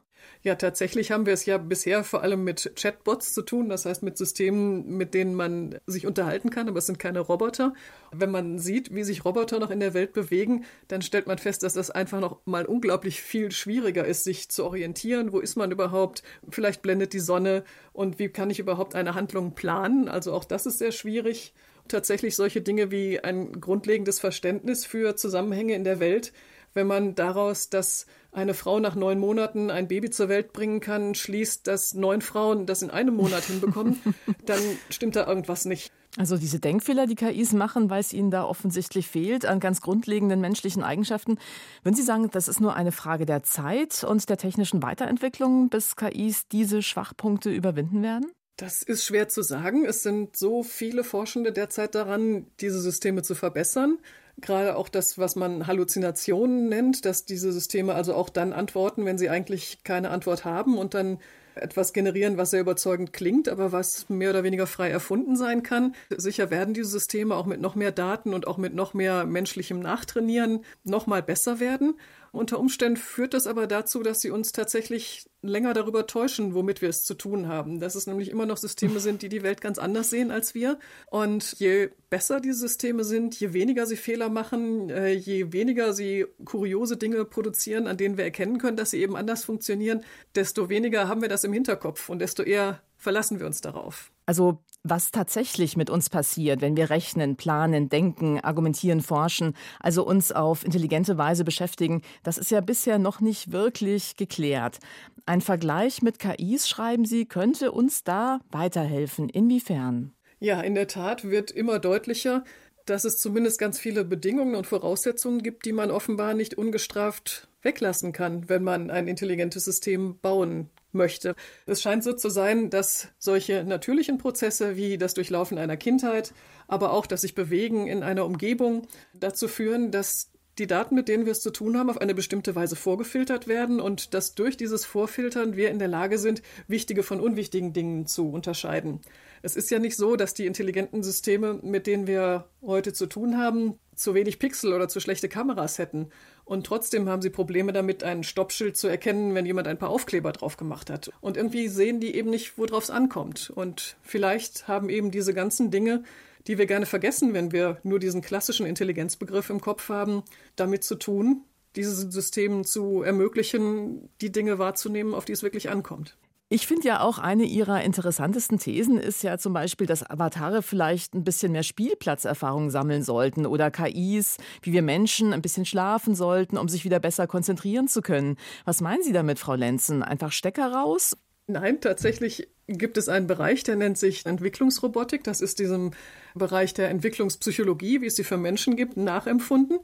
Ja, 0.44 0.56
tatsächlich 0.56 1.12
haben 1.12 1.25
wir 1.25 1.34
es 1.34 1.46
ja 1.46 1.58
bisher 1.58 2.03
vor 2.03 2.24
allem 2.24 2.44
mit 2.44 2.74
Chatbots 2.75 3.34
zu 3.34 3.44
tun, 3.44 3.70
das 3.70 3.86
heißt 3.86 4.01
mit 4.01 4.18
Systemen, 4.18 4.98
mit 4.98 5.13
denen 5.13 5.36
man 5.36 5.80
sich 5.86 6.08
unterhalten 6.08 6.50
kann, 6.50 6.68
aber 6.68 6.80
es 6.80 6.88
sind 6.88 7.00
keine 7.00 7.20
Roboter. 7.20 7.74
Wenn 8.12 8.32
man 8.32 8.58
sieht, 8.58 8.94
wie 8.94 9.03
sich 9.03 9.24
Roboter 9.24 9.60
noch 9.60 9.70
in 9.70 9.80
der 9.80 9.94
Welt 9.94 10.13
bewegen, 10.13 10.50
dann 10.88 11.01
stellt 11.01 11.27
man 11.27 11.38
fest, 11.38 11.63
dass 11.63 11.74
das 11.74 11.91
einfach 11.91 12.20
noch 12.20 12.39
mal 12.46 12.65
unglaublich 12.65 13.22
viel 13.22 13.51
schwieriger 13.51 14.05
ist, 14.05 14.24
sich 14.24 14.50
zu 14.50 14.65
orientieren. 14.65 15.31
Wo 15.31 15.39
ist 15.39 15.55
man 15.55 15.72
überhaupt? 15.72 16.24
Vielleicht 16.50 16.81
blendet 16.81 17.13
die 17.13 17.20
Sonne 17.20 17.63
und 17.93 18.20
wie 18.20 18.29
kann 18.29 18.50
ich 18.50 18.60
überhaupt 18.60 18.96
eine 18.96 19.15
Handlung 19.15 19.53
planen? 19.53 20.08
Also 20.08 20.34
auch 20.34 20.46
das 20.46 20.65
ist 20.65 20.79
sehr 20.79 20.91
schwierig. 20.91 21.53
Tatsächlich 21.88 22.36
solche 22.36 22.62
Dinge 22.62 22.91
wie 22.91 23.20
ein 23.20 23.60
grundlegendes 23.60 24.20
Verständnis 24.20 24.86
für 24.86 25.15
Zusammenhänge 25.15 25.74
in 25.74 25.84
der 25.84 26.00
Welt, 26.00 26.31
wenn 26.74 26.88
man 26.88 27.15
daraus, 27.15 27.70
dass 27.70 28.05
eine 28.31 28.53
Frau 28.53 28.79
nach 28.79 28.96
neun 28.96 29.20
Monaten 29.20 29.70
ein 29.70 29.88
Baby 29.88 30.10
zur 30.10 30.29
Welt 30.29 30.53
bringen 30.53 30.79
kann, 30.79 31.15
schließt, 31.15 31.67
dass 31.67 31.93
neun 31.93 32.22
Frauen 32.22 32.65
das 32.65 32.81
in 32.81 32.89
einem 32.89 33.15
Monat 33.15 33.43
hinbekommen, 33.43 34.00
dann 34.46 34.62
stimmt 34.89 35.15
da 35.15 35.27
irgendwas 35.27 35.65
nicht. 35.65 35.91
Also 36.18 36.38
diese 36.38 36.60
Denkfehler, 36.60 37.08
die 37.08 37.15
KIs 37.15 37.53
machen, 37.53 37.89
weil 37.89 38.01
es 38.01 38.12
ihnen 38.12 38.32
da 38.32 38.44
offensichtlich 38.44 39.08
fehlt 39.08 39.46
an 39.46 39.62
ganz 39.62 39.80
grundlegenden 39.80 40.41
menschlichen 40.41 40.84
Eigenschaften. 40.84 41.38
Würden 41.84 41.96
Sie 41.96 42.03
sagen, 42.03 42.30
das 42.32 42.50
ist 42.50 42.60
nur 42.60 42.75
eine 42.75 42.91
Frage 42.91 43.25
der 43.25 43.44
Zeit 43.44 44.03
und 44.03 44.27
der 44.30 44.38
technischen 44.38 44.84
Weiterentwicklung, 44.84 45.70
bis 45.70 45.96
KIs 45.96 46.48
diese 46.50 46.82
Schwachpunkte 46.82 47.50
überwinden 47.50 48.03
werden? 48.03 48.30
Das 48.58 48.84
ist 48.84 49.06
schwer 49.06 49.30
zu 49.30 49.41
sagen. 49.41 49.86
Es 49.86 50.03
sind 50.03 50.36
so 50.36 50.63
viele 50.63 51.03
Forschende 51.03 51.53
derzeit 51.53 51.96
daran, 51.96 52.46
diese 52.60 52.82
Systeme 52.82 53.24
zu 53.24 53.34
verbessern 53.34 53.98
gerade 54.39 54.75
auch 54.75 54.89
das, 54.89 55.18
was 55.18 55.36
man 55.36 55.68
Halluzinationen 55.68 56.70
nennt, 56.70 57.06
dass 57.06 57.25
diese 57.25 57.51
Systeme 57.51 57.94
also 57.94 58.13
auch 58.15 58.30
dann 58.30 58.53
antworten, 58.53 59.06
wenn 59.06 59.18
sie 59.18 59.30
eigentlich 59.30 59.84
keine 59.84 60.10
Antwort 60.10 60.46
haben 60.46 60.77
und 60.77 60.94
dann 60.94 61.20
etwas 61.55 61.93
generieren, 61.93 62.38
was 62.38 62.51
sehr 62.51 62.62
überzeugend 62.62 63.13
klingt, 63.13 63.50
aber 63.50 63.72
was 63.72 64.10
mehr 64.10 64.29
oder 64.29 64.43
weniger 64.43 64.67
frei 64.67 64.89
erfunden 64.89 65.36
sein 65.36 65.63
kann. 65.63 65.96
Sicher 66.10 66.50
werden 66.50 66.74
diese 66.74 66.89
Systeme 66.89 67.36
auch 67.36 67.46
mit 67.46 67.62
noch 67.62 67.75
mehr 67.75 67.91
Daten 67.91 68.34
und 68.34 68.48
auch 68.48 68.58
mit 68.58 68.74
noch 68.74 68.93
mehr 68.93 69.25
menschlichem 69.25 69.79
Nachtrainieren 69.79 70.63
noch 70.84 71.08
mal 71.08 71.22
besser 71.22 71.60
werden. 71.60 71.96
Unter 72.32 72.60
Umständen 72.60 72.96
führt 72.98 73.34
das 73.34 73.46
aber 73.46 73.68
dazu, 73.68 74.04
dass 74.04 74.22
sie 74.22 74.32
uns 74.32 74.54
tatsächlich 74.54 75.30
länger 75.42 75.74
darüber 75.74 76.08
täuschen, 76.08 76.54
womit 76.54 76.82
wir 76.82 76.88
es 76.88 77.04
zu 77.04 77.14
tun 77.14 77.48
haben. 77.50 77.82
Dass 77.82 77.96
es 77.96 78.08
nämlich 78.08 78.30
immer 78.30 78.46
noch 78.46 78.56
Systeme 78.58 79.00
sind, 79.02 79.22
die 79.22 79.30
die 79.30 79.44
Welt 79.44 79.60
ganz 79.60 79.78
anders 79.78 80.10
sehen 80.10 80.32
als 80.32 80.56
wir. 80.56 80.80
Und 81.08 81.60
je 81.60 81.90
besser 82.10 82.40
diese 82.40 82.60
Systeme 82.60 83.04
sind, 83.04 83.38
je 83.38 83.52
weniger 83.52 83.86
sie 83.86 83.98
Fehler 83.98 84.30
machen, 84.30 84.90
äh, 84.90 85.12
je 85.12 85.52
weniger 85.52 85.94
sie 85.94 86.26
kuriose 86.46 86.96
Dinge 86.96 87.26
produzieren, 87.26 87.88
an 87.88 87.98
denen 87.98 88.18
wir 88.18 88.24
erkennen 88.24 88.60
können, 88.60 88.78
dass 88.78 88.92
sie 88.92 89.02
eben 89.02 89.18
anders 89.18 89.44
funktionieren, 89.44 90.02
desto 90.34 90.70
weniger 90.70 91.10
haben 91.10 91.22
wir 91.22 91.30
das 91.30 91.44
im 91.44 91.52
Hinterkopf 91.52 92.08
und 92.08 92.20
desto 92.20 92.44
eher 92.44 92.82
verlassen 92.98 93.40
wir 93.40 93.48
uns 93.48 93.60
darauf. 93.62 94.12
Also 94.26 94.60
was 94.84 95.12
tatsächlich 95.12 95.78
mit 95.78 95.90
uns 95.90 96.10
passiert, 96.10 96.62
wenn 96.62 96.76
wir 96.76 96.90
rechnen, 96.90 97.36
planen, 97.36 97.90
denken, 97.90 98.40
argumentieren, 98.40 99.02
forschen, 99.02 99.56
also 99.80 100.06
uns 100.06 100.32
auf 100.32 100.66
intelligente 100.66 101.18
Weise 101.18 101.44
beschäftigen, 101.44 102.02
das 102.24 102.38
ist 102.38 102.52
ja 102.52 102.62
bisher 102.62 102.98
noch 102.98 103.20
nicht 103.20 103.52
wirklich 103.52 104.16
geklärt. 104.16 104.80
Ein 105.26 105.42
Vergleich 105.42 106.02
mit 106.02 106.20
KIs, 106.20 106.68
schreiben 106.68 107.06
Sie, 107.06 107.26
könnte 107.26 107.72
uns 107.72 108.04
da 108.04 108.40
weiterhelfen. 108.50 109.30
Inwiefern? 109.30 110.14
Ja, 110.40 110.62
in 110.62 110.74
der 110.74 110.88
Tat 110.88 111.30
wird 111.30 111.52
immer 111.52 111.78
deutlicher, 111.78 112.44
dass 112.86 113.06
es 113.06 113.20
zumindest 113.20 113.60
ganz 113.60 113.78
viele 113.80 114.04
Bedingungen 114.04 114.56
und 114.56 114.66
Voraussetzungen 114.66 115.44
gibt, 115.44 115.66
die 115.66 115.74
man 115.74 115.92
offenbar 115.92 116.34
nicht 116.34 116.58
ungestraft 116.58 117.48
weglassen 117.62 118.12
kann, 118.12 118.50
wenn 118.50 118.63
man 118.63 118.89
ein 118.89 119.08
intelligentes 119.08 119.65
System 119.65 120.20
bauen 120.20 120.70
möchte. 120.91 121.36
Es 121.65 121.82
scheint 121.82 122.03
so 122.03 122.13
zu 122.13 122.30
sein, 122.30 122.70
dass 122.70 123.10
solche 123.18 123.63
natürlichen 123.63 124.18
Prozesse 124.18 124.75
wie 124.75 124.98
das 124.98 125.13
Durchlaufen 125.13 125.58
einer 125.58 125.77
Kindheit, 125.77 126.34
aber 126.68 126.91
auch 126.94 127.06
das 127.06 127.22
sich 127.22 127.36
bewegen 127.36 127.88
in 127.88 128.03
einer 128.03 128.25
Umgebung 128.25 128.88
dazu 129.13 129.48
führen, 129.48 129.91
dass 129.91 130.32
die 130.58 130.68
Daten, 130.68 130.96
mit 130.96 131.08
denen 131.08 131.25
wir 131.25 131.32
es 131.32 131.41
zu 131.41 131.51
tun 131.51 131.77
haben, 131.77 131.89
auf 131.89 132.00
eine 132.00 132.13
bestimmte 132.13 132.56
Weise 132.56 132.75
vorgefiltert 132.75 133.48
werden 133.48 133.80
und 133.80 134.13
dass 134.13 134.36
durch 134.36 134.58
dieses 134.58 134.86
Vorfiltern 134.86 135.56
wir 135.56 135.70
in 135.70 135.80
der 135.80 135.88
Lage 135.88 136.18
sind, 136.18 136.41
wichtige 136.68 137.03
von 137.03 137.22
unwichtigen 137.22 137.74
Dingen 137.74 138.06
zu 138.06 138.30
unterscheiden. 138.30 139.00
Es 139.41 139.55
ist 139.55 139.71
ja 139.71 139.79
nicht 139.79 139.95
so, 139.95 140.15
dass 140.15 140.33
die 140.33 140.45
intelligenten 140.45 141.03
Systeme, 141.03 141.60
mit 141.63 141.88
denen 141.88 142.07
wir 142.07 142.45
heute 142.62 142.93
zu 142.93 143.07
tun 143.07 143.38
haben, 143.38 143.79
zu 143.95 144.13
wenig 144.13 144.39
Pixel 144.39 144.74
oder 144.74 144.88
zu 144.88 145.00
schlechte 145.00 145.29
Kameras 145.29 145.77
hätten. 145.77 146.10
Und 146.45 146.65
trotzdem 146.65 147.10
haben 147.10 147.21
sie 147.21 147.29
Probleme 147.29 147.74
damit, 147.74 148.03
ein 148.03 148.24
Stoppschild 148.24 148.77
zu 148.77 148.88
erkennen, 148.88 149.33
wenn 149.36 149.45
jemand 149.45 149.67
ein 149.67 149.77
paar 149.77 149.89
Aufkleber 149.89 150.31
drauf 150.31 150.57
gemacht 150.57 150.89
hat. 150.89 151.12
Und 151.21 151.38
irgendwie 151.38 151.67
sehen 151.67 152.00
die 152.00 152.15
eben 152.15 152.29
nicht, 152.29 152.57
worauf 152.57 152.83
es 152.83 152.89
ankommt. 152.89 153.51
Und 153.53 153.98
vielleicht 154.01 154.67
haben 154.67 154.89
eben 154.89 155.12
diese 155.12 155.33
ganzen 155.33 155.71
Dinge, 155.71 156.03
die 156.48 156.57
wir 156.57 156.65
gerne 156.65 156.86
vergessen, 156.86 157.33
wenn 157.33 157.51
wir 157.51 157.77
nur 157.83 158.00
diesen 158.00 158.21
klassischen 158.21 158.65
Intelligenzbegriff 158.65 159.50
im 159.50 159.62
Kopf 159.62 159.89
haben, 159.89 160.24
damit 160.55 160.83
zu 160.83 160.95
tun, 160.95 161.43
diesen 161.75 162.12
Systemen 162.12 162.65
zu 162.65 163.01
ermöglichen, 163.01 164.10
die 164.19 164.31
Dinge 164.31 164.60
wahrzunehmen, 164.60 165.13
auf 165.13 165.25
die 165.25 165.33
es 165.33 165.43
wirklich 165.43 165.69
ankommt. 165.69 166.17
Ich 166.53 166.67
finde 166.67 166.86
ja 166.86 167.00
auch 167.00 167.17
eine 167.17 167.46
ihrer 167.46 167.81
interessantesten 167.81 168.60
Thesen 168.60 168.98
ist 168.98 169.24
ja 169.24 169.38
zum 169.38 169.53
Beispiel, 169.53 169.88
dass 169.88 170.03
Avatare 170.03 170.62
vielleicht 170.62 171.13
ein 171.13 171.24
bisschen 171.24 171.53
mehr 171.53 171.63
Spielplatzerfahrung 171.63 172.70
sammeln 172.70 173.03
sollten 173.03 173.46
oder 173.46 173.72
KIs, 173.72 174.36
wie 174.62 174.74
wir 174.74 174.81
Menschen, 174.81 175.31
ein 175.31 175.41
bisschen 175.41 175.63
schlafen 175.63 176.13
sollten, 176.13 176.58
um 176.58 176.67
sich 176.67 176.84
wieder 176.84 177.00
besser 177.00 177.25
konzentrieren 177.25 177.88
zu 177.88 178.01
können. 178.01 178.36
Was 178.65 178.81
meinen 178.81 179.01
Sie 179.01 179.13
damit, 179.13 179.39
Frau 179.39 179.55
Lenzen? 179.55 180.03
Einfach 180.03 180.34
Stecker 180.34 180.74
raus? 180.74 181.15
Nein, 181.48 181.79
tatsächlich 181.79 182.50
gibt 182.67 182.98
es 182.98 183.08
einen 183.08 183.27
Bereich, 183.27 183.63
der 183.63 183.77
nennt 183.77 183.98
sich 183.98 184.25
Entwicklungsrobotik. 184.25 185.24
Das 185.24 185.39
ist 185.39 185.58
diesem 185.58 185.91
Bereich 186.36 186.74
der 186.74 186.89
Entwicklungspsychologie, 186.89 188.01
wie 188.01 188.08
es 188.08 188.17
sie 188.17 188.25
für 188.25 188.36
Menschen 188.36 188.75
gibt, 188.75 188.98
nachempfunden 188.98 189.79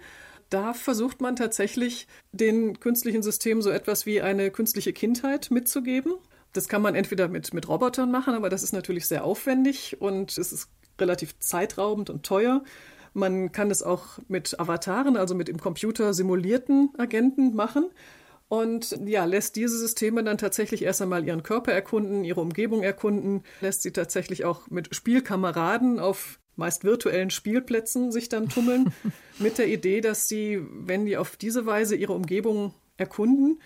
da 0.50 0.74
versucht 0.74 1.19
man 1.19 1.36
tatsächlich 1.36 2.07
den 2.31 2.79
künstlichen 2.79 3.21
Systemen 3.21 3.62
so 3.62 3.69
etwas 3.69 4.05
wie 4.05 4.21
eine 4.21 4.50
künstliche 4.50 4.93
Kindheit 4.93 5.51
mitzugeben. 5.51 6.13
Das 6.57 6.67
kann 6.67 6.81
man 6.81 6.95
entweder 6.95 7.27
mit, 7.27 7.53
mit 7.53 7.69
Robotern 7.69 8.09
machen, 8.09 8.33
aber 8.33 8.49
das 8.49 8.63
ist 8.63 8.73
natürlich 8.73 9.05
sehr 9.05 9.23
aufwendig 9.23 10.01
und 10.01 10.35
es 10.39 10.51
ist 10.51 10.69
relativ 10.99 11.37
zeitraubend 11.37 12.09
und 12.09 12.25
teuer. 12.25 12.63
Man 13.13 13.51
kann 13.51 13.69
es 13.69 13.83
auch 13.83 14.17
mit 14.27 14.59
Avataren, 14.59 15.17
also 15.17 15.35
mit 15.35 15.49
im 15.49 15.59
Computer 15.59 16.15
simulierten 16.15 16.89
Agenten 16.97 17.55
machen 17.55 17.91
und 18.47 18.97
ja, 19.05 19.25
lässt 19.25 19.55
diese 19.55 19.77
Systeme 19.77 20.23
dann 20.23 20.39
tatsächlich 20.39 20.81
erst 20.81 20.99
einmal 20.99 21.23
ihren 21.27 21.43
Körper 21.43 21.73
erkunden, 21.73 22.23
ihre 22.23 22.41
Umgebung 22.41 22.81
erkunden, 22.81 23.43
lässt 23.61 23.83
sie 23.83 23.91
tatsächlich 23.91 24.43
auch 24.43 24.67
mit 24.67 24.95
Spielkameraden 24.95 25.99
auf 25.99 26.39
meist 26.55 26.83
virtuellen 26.83 27.29
Spielplätzen 27.29 28.11
sich 28.11 28.29
dann 28.29 28.49
tummeln, 28.49 28.91
mit 29.37 29.59
der 29.59 29.67
Idee, 29.67 30.01
dass 30.01 30.27
sie, 30.27 30.59
wenn 30.71 31.05
die 31.05 31.17
auf 31.17 31.37
diese 31.37 31.67
Weise 31.67 31.95
ihre 31.95 32.13
Umgebung 32.13 32.73
erkunden, 32.97 33.59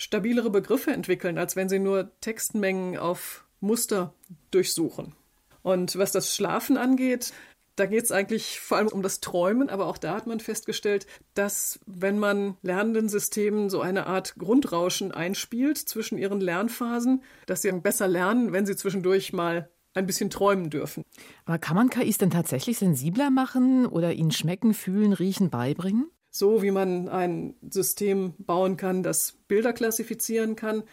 stabilere 0.00 0.48
Begriffe 0.48 0.92
entwickeln, 0.92 1.36
als 1.36 1.56
wenn 1.56 1.68
sie 1.68 1.78
nur 1.78 2.10
Textmengen 2.22 2.96
auf 2.96 3.44
Muster 3.60 4.14
durchsuchen. 4.50 5.14
Und 5.62 5.98
was 5.98 6.10
das 6.10 6.34
Schlafen 6.34 6.78
angeht, 6.78 7.34
da 7.76 7.84
geht 7.84 8.04
es 8.04 8.10
eigentlich 8.10 8.60
vor 8.60 8.78
allem 8.78 8.88
um 8.88 9.02
das 9.02 9.20
Träumen, 9.20 9.68
aber 9.68 9.86
auch 9.86 9.98
da 9.98 10.14
hat 10.14 10.26
man 10.26 10.40
festgestellt, 10.40 11.06
dass 11.34 11.80
wenn 11.86 12.18
man 12.18 12.56
lernenden 12.62 13.10
Systemen 13.10 13.68
so 13.68 13.82
eine 13.82 14.06
Art 14.06 14.36
Grundrauschen 14.38 15.12
einspielt 15.12 15.76
zwischen 15.76 16.16
ihren 16.16 16.40
Lernphasen, 16.40 17.22
dass 17.44 17.60
sie 17.60 17.70
besser 17.72 18.08
lernen, 18.08 18.52
wenn 18.52 18.64
sie 18.64 18.76
zwischendurch 18.76 19.34
mal 19.34 19.68
ein 19.92 20.06
bisschen 20.06 20.30
träumen 20.30 20.70
dürfen. 20.70 21.04
Aber 21.44 21.58
kann 21.58 21.76
man 21.76 21.90
KIs 21.90 22.16
denn 22.16 22.30
tatsächlich 22.30 22.78
sensibler 22.78 23.28
machen 23.28 23.84
oder 23.84 24.14
ihnen 24.14 24.30
schmecken, 24.30 24.72
fühlen, 24.72 25.12
riechen 25.12 25.50
beibringen? 25.50 26.10
So 26.30 26.62
wie 26.62 26.70
man 26.70 27.08
ein 27.08 27.54
System 27.68 28.34
bauen 28.38 28.76
kann, 28.76 29.02
das 29.02 29.32
Bilder 29.48 29.72
klassifizieren 29.72 30.56
kann, 30.56 30.84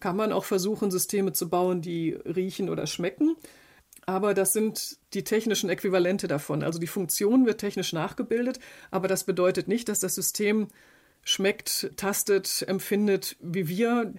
kann 0.00 0.16
man 0.16 0.32
auch 0.32 0.44
versuchen, 0.44 0.90
Systeme 0.90 1.32
zu 1.32 1.48
bauen, 1.48 1.82
die 1.82 2.12
riechen 2.12 2.68
oder 2.68 2.86
schmecken. 2.86 3.36
Aber 4.06 4.34
das 4.34 4.52
sind 4.52 4.98
die 5.14 5.24
technischen 5.24 5.68
Äquivalente 5.68 6.28
davon. 6.28 6.62
Also 6.62 6.78
die 6.78 6.86
Funktion 6.86 7.44
wird 7.44 7.60
technisch 7.60 7.92
nachgebildet, 7.92 8.60
aber 8.90 9.08
das 9.08 9.24
bedeutet 9.24 9.68
nicht, 9.68 9.88
dass 9.88 10.00
das 10.00 10.14
System 10.14 10.68
schmeckt, 11.24 11.90
tastet, 11.96 12.64
empfindet 12.68 13.36
wie 13.40 13.68
wir. 13.68 14.14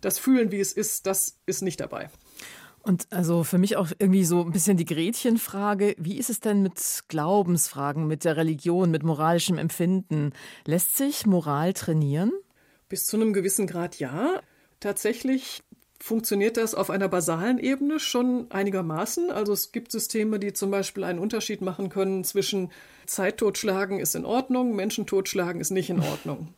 Das 0.00 0.18
Fühlen, 0.18 0.52
wie 0.52 0.60
es 0.60 0.72
ist, 0.72 1.06
das 1.06 1.38
ist 1.44 1.62
nicht 1.62 1.80
dabei. 1.80 2.08
Und 2.82 3.06
also 3.10 3.44
für 3.44 3.58
mich 3.58 3.76
auch 3.76 3.88
irgendwie 3.98 4.24
so 4.24 4.42
ein 4.42 4.50
bisschen 4.50 4.76
die 4.76 4.84
Gretchenfrage, 4.84 5.94
wie 5.98 6.18
ist 6.18 6.30
es 6.30 6.40
denn 6.40 6.62
mit 6.62 7.04
Glaubensfragen, 7.08 8.08
mit 8.08 8.24
der 8.24 8.36
Religion, 8.36 8.90
mit 8.90 9.04
moralischem 9.04 9.56
Empfinden? 9.56 10.32
Lässt 10.66 10.96
sich 10.96 11.24
Moral 11.24 11.74
trainieren? 11.74 12.32
Bis 12.88 13.06
zu 13.06 13.16
einem 13.16 13.32
gewissen 13.32 13.68
Grad 13.68 14.00
ja. 14.00 14.40
Tatsächlich 14.80 15.62
funktioniert 16.00 16.56
das 16.56 16.74
auf 16.74 16.90
einer 16.90 17.08
basalen 17.08 17.58
Ebene 17.58 18.00
schon 18.00 18.50
einigermaßen. 18.50 19.30
Also 19.30 19.52
es 19.52 19.70
gibt 19.70 19.92
Systeme, 19.92 20.40
die 20.40 20.52
zum 20.52 20.72
Beispiel 20.72 21.04
einen 21.04 21.20
Unterschied 21.20 21.62
machen 21.62 21.88
können 21.88 22.24
zwischen 22.24 22.72
Zeit 23.06 23.38
totschlagen 23.38 24.00
ist 24.00 24.16
in 24.16 24.24
Ordnung, 24.24 24.74
Menschen 24.74 25.06
totschlagen 25.06 25.60
ist 25.60 25.70
nicht 25.70 25.90
in 25.90 26.00
Ordnung. 26.00 26.48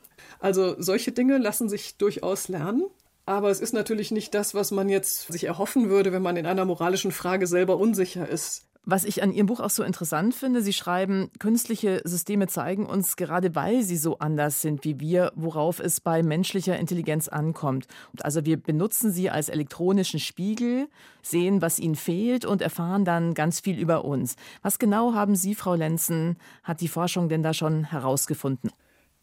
Also 0.41 0.75
solche 0.79 1.13
Dinge 1.13 1.37
lassen 1.37 1.69
sich 1.69 1.99
durchaus 1.99 2.49
lernen. 2.49 2.85
Aber 3.27 3.51
es 3.51 3.61
ist 3.61 3.73
natürlich 3.73 4.11
nicht 4.11 4.35
das, 4.35 4.55
was 4.55 4.71
man 4.71 4.89
jetzt 4.89 5.33
sich 5.33 5.45
erhoffen 5.45 5.89
würde, 5.89 6.13
wenn 6.13 6.23
man 6.23 6.37
in 6.37 6.47
einer 6.47 6.65
moralischen 6.65 7.13
Frage 7.13 7.47
selber 7.47 7.79
unsicher 7.79 8.29
ist. 8.29 8.67
Was 8.87 9.07
ich 9.07 9.23
an 9.23 9.33
Ihrem 9.33 9.47
Buch 9.47 9.61
auch 9.61 9.71
so 9.71 9.83
interessant 9.83 10.35
finde, 10.35 10.61
Sie 10.61 10.75
schreiben, 10.75 11.31
künstliche 11.39 12.03
Systeme 12.05 12.49
zeigen 12.49 12.85
uns, 12.85 13.17
gerade 13.17 13.55
weil 13.55 13.83
sie 13.83 13.97
so 13.97 14.19
anders 14.19 14.61
sind 14.61 14.85
wie 14.85 15.01
wir, 15.01 15.33
worauf 15.37 15.81
es 15.81 16.03
bei 16.03 16.23
menschlicher 16.23 16.79
Intelligenz 16.79 17.29
ankommt. 17.29 17.87
Also 18.21 18.45
wir 18.45 18.59
benutzen 18.59 19.11
sie 19.11 19.31
als 19.31 19.49
elektronischen 19.49 20.21
Spiegel, 20.21 20.89
sehen, 21.23 21.63
was 21.63 21.79
ihnen 21.79 21.95
fehlt 21.95 22.45
und 22.45 22.61
erfahren 22.61 23.07
dann 23.07 23.33
ganz 23.33 23.61
viel 23.61 23.79
über 23.79 24.05
uns. 24.05 24.37
Was 24.61 24.79
genau 24.79 25.15
haben 25.15 25.35
Sie, 25.35 25.55
Frau 25.55 25.75
Lenzen, 25.75 26.37
hat 26.63 26.83
die 26.83 26.89
Forschung 26.89 27.31
denn 27.31 27.43
da 27.43 27.55
schon 27.55 27.85
herausgefunden? 27.85 28.71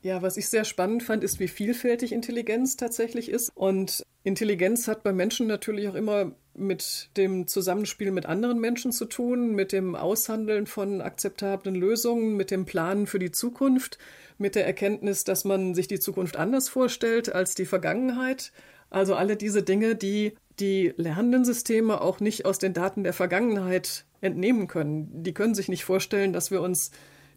Ja, 0.04 0.24
was 0.24 0.38
ich 0.38 0.50
sehr 0.50 0.66
spannend 0.66 1.04
fand, 1.04 1.24
ist, 1.24 1.40
wie 1.40 1.48
vielfältig 1.48 2.12
Intelligenz 2.12 2.76
tatsächlich 2.76 3.30
ist. 3.30 3.52
Und 3.54 4.04
Intelligenz 4.24 4.88
hat 4.88 5.04
bei 5.04 5.14
Menschen 5.14 5.46
natürlich 5.46 5.88
auch 5.88 5.96
immer 5.96 6.32
mit 6.56 7.10
dem 7.18 7.48
Zusammenspiel 7.48 8.12
mit 8.12 8.26
anderen 8.26 8.60
Menschen 8.60 8.92
zu 8.92 9.06
tun, 9.06 9.54
mit 9.54 9.72
dem 9.72 9.96
Aushandeln 9.96 10.66
von 10.66 11.02
akzeptablen 11.02 11.76
Lösungen, 11.76 12.36
mit 12.36 12.50
dem 12.50 12.66
Planen 12.66 13.06
für 13.06 13.20
die 13.20 13.32
Zukunft, 13.32 14.00
mit 14.40 14.56
der 14.56 14.66
Erkenntnis, 14.66 15.24
dass 15.24 15.46
man 15.46 15.76
sich 15.76 15.88
die 15.88 16.00
Zukunft 16.00 16.36
anders 16.36 16.68
vorstellt 16.68 17.34
als 17.34 17.54
die 17.54 17.66
Vergangenheit. 17.66 18.52
Also 18.90 19.14
alle 19.14 19.38
diese 19.38 19.62
Dinge, 19.62 19.96
die 19.96 20.34
die 20.60 20.94
lernenden 20.98 21.46
Systeme 21.46 22.02
auch 22.02 22.20
nicht 22.20 22.46
aus 22.46 22.58
den 22.58 22.74
Daten 22.74 23.04
der 23.04 23.14
Vergangenheit 23.14 24.06
entnehmen 24.20 24.68
können. 24.68 25.24
Die 25.24 25.34
können 25.34 25.56
sich 25.56 25.70
nicht 25.70 25.86
vorstellen, 25.86 26.34
dass 26.34 26.52
wir 26.52 26.62
uns 26.62 26.92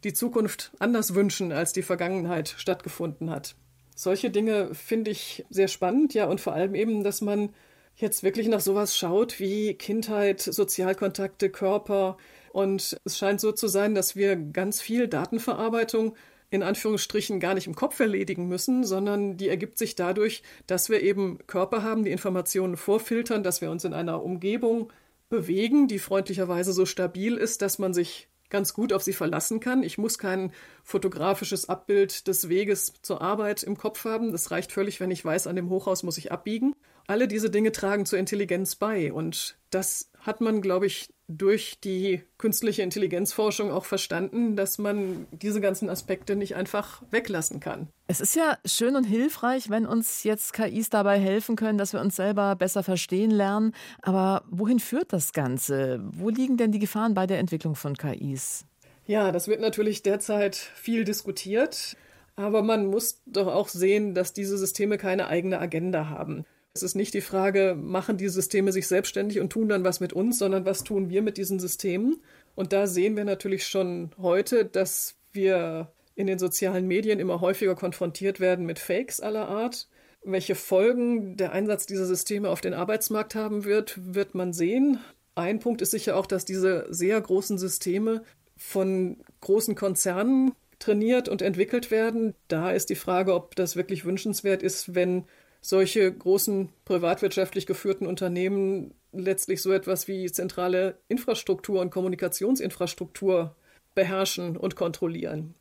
die 0.05 0.13
Zukunft 0.13 0.73
anders 0.79 1.15
wünschen, 1.15 1.51
als 1.51 1.73
die 1.73 1.83
Vergangenheit 1.83 2.55
stattgefunden 2.57 3.31
hat. 3.31 3.57
Solche 3.97 4.31
Dinge 4.31 4.75
finde 4.75 5.11
ich 5.11 5.45
sehr 5.51 5.69
spannend, 5.69 6.15
ja, 6.15 6.27
und 6.27 6.41
vor 6.41 6.53
allem 6.53 6.75
eben, 6.75 7.05
dass 7.05 7.21
man 7.21 7.51
jetzt 7.97 8.23
wirklich 8.23 8.49
nach 8.49 8.61
sowas 8.61 8.97
schaut 8.97 9.39
wie 9.41 9.75
Kindheit, 9.75 10.41
Sozialkontakte, 10.41 11.49
Körper. 11.49 12.17
Und 12.53 12.97
es 13.05 13.19
scheint 13.19 13.41
so 13.41 13.53
zu 13.53 13.69
sein, 13.69 13.95
dass 13.95 14.17
wir 14.17 14.37
ganz 14.37 14.81
viel 14.81 15.09
Datenverarbeitung 15.09 16.17
in 16.51 16.63
Anführungsstrichen 16.63 17.41
gar 17.41 17.55
nicht 17.55 17.67
im 17.67 17.75
Kopf 17.75 17.99
erledigen 17.99 18.47
müssen, 18.47 18.85
sondern 18.85 19.37
die 19.37 19.49
ergibt 19.49 19.79
sich 19.79 19.97
dadurch, 19.97 20.43
dass 20.67 20.89
wir 20.89 21.03
eben 21.03 21.39
Körper 21.47 21.83
haben, 21.83 22.05
die 22.05 22.13
Informationen 22.13 22.77
vorfiltern, 22.77 23.43
dass 23.43 23.61
wir 23.61 23.71
uns 23.71 23.85
in 23.85 23.93
einer 23.93 24.23
Umgebung 24.23 24.93
bewegen, 25.29 25.89
die 25.89 25.99
freundlicherweise 25.99 26.73
so 26.73 26.87
stabil 26.87 27.37
ist, 27.37 27.63
dass 27.63 27.79
man 27.79 27.93
sich 27.93 28.29
ganz 28.51 28.75
gut 28.75 28.93
auf 28.93 29.03
sie 29.03 29.13
verlassen 29.13 29.61
kann. 29.61 29.83
Ich 29.83 29.99
muss 29.99 30.19
kein 30.19 30.53
fotografisches 30.83 31.69
Abbild 31.69 32.27
des 32.29 32.49
Weges 32.49 32.93
zur 33.03 33.21
Arbeit 33.21 33.63
im 33.63 33.77
Kopf 33.77 34.05
haben. 34.05 34.33
Das 34.33 34.51
reicht 34.51 34.73
völlig, 34.73 35.01
wenn 35.01 35.11
ich 35.11 35.25
weiß, 35.25 35.47
an 35.47 35.57
dem 35.57 35.71
Hochhaus 35.71 36.03
muss 36.03 36.19
ich 36.19 36.33
abbiegen. 36.33 36.75
Alle 37.07 37.29
diese 37.29 37.51
Dinge 37.51 37.73
tragen 37.73 38.07
zur 38.07 38.19
Intelligenz 38.19 38.77
bei. 38.77 39.13
Und 39.13 39.57
das 39.71 40.11
hat 40.19 40.41
man, 40.41 40.63
glaube 40.63 40.87
ich, 40.87 41.14
durch 41.29 41.81
die 41.81 42.23
künstliche 42.37 42.83
Intelligenzforschung 42.83 43.71
auch 43.71 43.85
verstanden, 43.85 44.57
dass 44.57 44.79
man 44.79 45.27
diese 45.33 45.61
ganzen 45.61 45.89
Aspekte 45.89 46.37
nicht 46.37 46.55
einfach 46.55 47.03
weglassen 47.11 47.61
kann. 47.61 47.89
Es 48.07 48.21
ist 48.21 48.37
ja 48.37 48.59
schön 48.67 48.97
und 48.97 49.05
hilfreich, 49.05 49.71
wenn 49.71 49.87
uns 49.87 50.23
jetzt 50.25 50.53
KIs 50.53 50.91
dabei 50.91 51.19
helfen 51.19 51.57
können, 51.57 51.79
dass 51.79 51.95
wir 51.95 52.01
uns 52.01 52.17
selber 52.17 52.55
besser 52.57 52.83
verstehen 52.83 53.31
lernen. 53.31 53.73
Aber 54.03 54.45
wohin 54.51 54.81
führt 54.81 55.13
das 55.13 55.33
Ganze? 55.33 56.01
Wo 56.05 56.29
liegen 56.29 56.57
denn 56.57 56.73
die 56.73 56.79
Gefahren 56.79 57.15
bei 57.15 57.27
der 57.27 57.39
Entwicklung 57.39 57.75
von 57.75 57.97
KIs? 57.97 58.67
Ja, 59.07 59.33
das 59.33 59.49
wird 59.49 59.61
natürlich 59.61 60.03
derzeit 60.03 60.57
viel 60.57 61.05
diskutiert. 61.05 61.97
Aber 62.37 62.63
man 62.63 62.87
muss 62.87 63.23
doch 63.27 63.47
auch 63.47 63.69
sehen, 63.69 64.15
dass 64.15 64.33
diese 64.33 64.59
Systeme 64.59 64.99
keine 64.99 65.29
eigene 65.29 65.61
Agenda 65.61 66.09
haben. 66.09 66.45
Es 66.77 66.83
ist 66.83 66.97
nicht 66.97 67.15
die 67.15 67.21
Frage, 67.21 67.77
machen 67.81 68.17
die 68.17 68.29
Systeme 68.29 68.73
sich 68.73 68.89
selbstständig 68.89 69.39
und 69.39 69.51
tun 69.51 69.69
dann 69.69 69.85
was 69.85 70.01
mit 70.01 70.13
uns, 70.13 70.41
sondern 70.41 70.65
was 70.65 70.83
tun 70.83 71.09
wir 71.09 71.23
mit 71.23 71.37
diesen 71.37 71.61
Systemen? 71.61 72.21
Und 72.57 72.73
da 72.73 72.89
sehen 72.89 73.17
wir 73.17 73.25
natürlich 73.25 73.65
schon 73.65 74.11
heute, 74.21 74.65
dass 74.65 75.15
wir 75.31 75.93
in 76.17 76.27
den 76.27 76.41
sozialen 76.41 76.89
Medien 76.89 77.21
immer 77.21 77.41
häufiger 77.41 77.77
konfrontiert 77.77 78.41
werden 78.41 78.67
mit 78.67 78.81
Fakes 78.81 79.21
aller 79.21 79.47
Art. 79.47 79.89
Welche 80.25 80.57
Folgen 80.57 81.37
der 81.37 81.53
Einsatz 81.53 81.87
dieser 81.87 82.07
Systeme 82.07 82.49
auf 82.49 82.61
den 82.61 82.75
Arbeitsmarkt 82.75 83.37
haben 83.37 83.65
wird, 83.65 83.97
wird 84.13 84.35
man 84.35 84.53
sehen. 84.53 84.99
Ein 85.37 85.61
Punkt 85.61 85.81
ist 85.81 85.93
sicher 85.93 86.17
auch, 86.17 86.27
dass 86.27 86.45
diese 86.45 86.87
sehr 86.91 87.21
großen 87.21 87.57
Systeme 87.57 88.25
von 88.57 89.19
großen 89.43 89.77
Konzernen 89.77 90.53
trainiert 90.81 91.29
und 91.29 91.41
entwickelt 91.41 91.93
werden. 91.93 92.35
Da 92.49 92.73
ist 92.73 92.91
die 92.91 92.97
Frage, 92.97 93.33
ob 93.33 93.55
das 93.55 93.77
wirklich 93.77 94.05
wünschenswert 94.05 94.65
ist, 94.65 94.97
wenn 94.97 95.25
solche 95.65 96.13
großen 96.13 96.69
privatwirtschaftlich 96.85 97.65
geführten 97.65 98.07
Unternehmen 98.07 98.93
letztlich 99.13 99.63
so 99.63 99.73
etwas 99.73 100.09
wie 100.09 100.31
zentrale 100.31 100.99
Infrastruktur 101.09 101.81
und 101.81 101.91
Kommunikationsinfrastruktur 101.91 103.57
beherrschen 103.95 104.59
und 104.59 104.77
kontrollieren. 104.77 105.55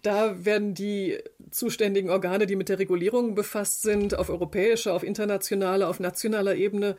Da 0.00 0.46
werden 0.46 0.72
die 0.72 1.18
zuständigen 1.50 2.08
Organe, 2.08 2.46
die 2.46 2.56
mit 2.56 2.70
der 2.70 2.78
Regulierung 2.78 3.34
befasst 3.34 3.82
sind, 3.82 4.18
auf 4.18 4.30
europäischer, 4.30 4.94
auf 4.94 5.02
internationaler, 5.02 5.90
auf 5.90 6.00
nationaler 6.00 6.54
Ebene 6.54 6.96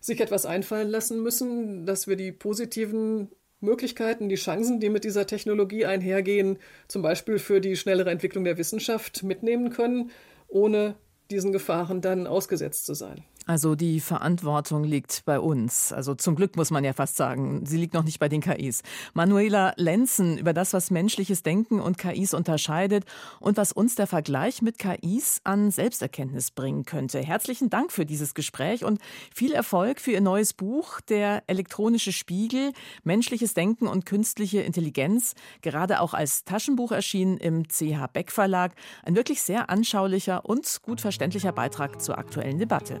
sich 0.00 0.20
etwas 0.20 0.46
einfallen 0.46 0.88
lassen 0.88 1.20
müssen, 1.24 1.86
dass 1.86 2.06
wir 2.06 2.14
die 2.14 2.30
positiven 2.30 3.32
Möglichkeiten, 3.60 4.28
die 4.28 4.36
Chancen, 4.36 4.78
die 4.78 4.90
mit 4.90 5.02
dieser 5.02 5.26
Technologie 5.26 5.86
einhergehen, 5.86 6.58
zum 6.86 7.02
Beispiel 7.02 7.40
für 7.40 7.60
die 7.60 7.74
schnellere 7.74 8.10
Entwicklung 8.10 8.44
der 8.44 8.58
Wissenschaft 8.58 9.24
mitnehmen 9.24 9.70
können, 9.70 10.12
ohne 10.46 10.94
diesen 11.30 11.52
Gefahren 11.52 12.00
dann 12.00 12.26
ausgesetzt 12.26 12.86
zu 12.86 12.94
sein. 12.94 13.24
Also 13.48 13.76
die 13.76 14.00
Verantwortung 14.00 14.82
liegt 14.82 15.24
bei 15.24 15.38
uns. 15.38 15.92
Also 15.92 16.16
zum 16.16 16.34
Glück 16.34 16.56
muss 16.56 16.72
man 16.72 16.82
ja 16.82 16.92
fast 16.92 17.16
sagen, 17.16 17.64
sie 17.64 17.76
liegt 17.76 17.94
noch 17.94 18.02
nicht 18.02 18.18
bei 18.18 18.28
den 18.28 18.40
KIs. 18.40 18.82
Manuela 19.14 19.72
Lenzen 19.76 20.36
über 20.36 20.52
das, 20.52 20.72
was 20.72 20.90
menschliches 20.90 21.44
Denken 21.44 21.80
und 21.80 21.96
KIs 21.96 22.34
unterscheidet 22.34 23.04
und 23.38 23.56
was 23.56 23.70
uns 23.70 23.94
der 23.94 24.08
Vergleich 24.08 24.62
mit 24.62 24.78
KIs 24.78 25.42
an 25.44 25.70
Selbsterkenntnis 25.70 26.50
bringen 26.50 26.84
könnte. 26.84 27.20
Herzlichen 27.20 27.70
Dank 27.70 27.92
für 27.92 28.04
dieses 28.04 28.34
Gespräch 28.34 28.84
und 28.84 29.00
viel 29.32 29.52
Erfolg 29.52 30.00
für 30.00 30.10
Ihr 30.10 30.20
neues 30.20 30.52
Buch, 30.52 31.00
Der 31.02 31.44
elektronische 31.46 32.10
Spiegel, 32.10 32.72
menschliches 33.04 33.54
Denken 33.54 33.86
und 33.86 34.06
künstliche 34.06 34.62
Intelligenz, 34.62 35.36
gerade 35.62 36.00
auch 36.00 36.14
als 36.14 36.42
Taschenbuch 36.42 36.90
erschienen 36.90 37.38
im 37.38 37.68
CH 37.68 38.08
Beck 38.12 38.32
Verlag. 38.32 38.72
Ein 39.04 39.14
wirklich 39.14 39.42
sehr 39.42 39.70
anschaulicher 39.70 40.44
und 40.44 40.82
gut 40.82 41.00
verständlicher 41.00 41.52
Beitrag 41.52 42.02
zur 42.02 42.18
aktuellen 42.18 42.58
Debatte. 42.58 43.00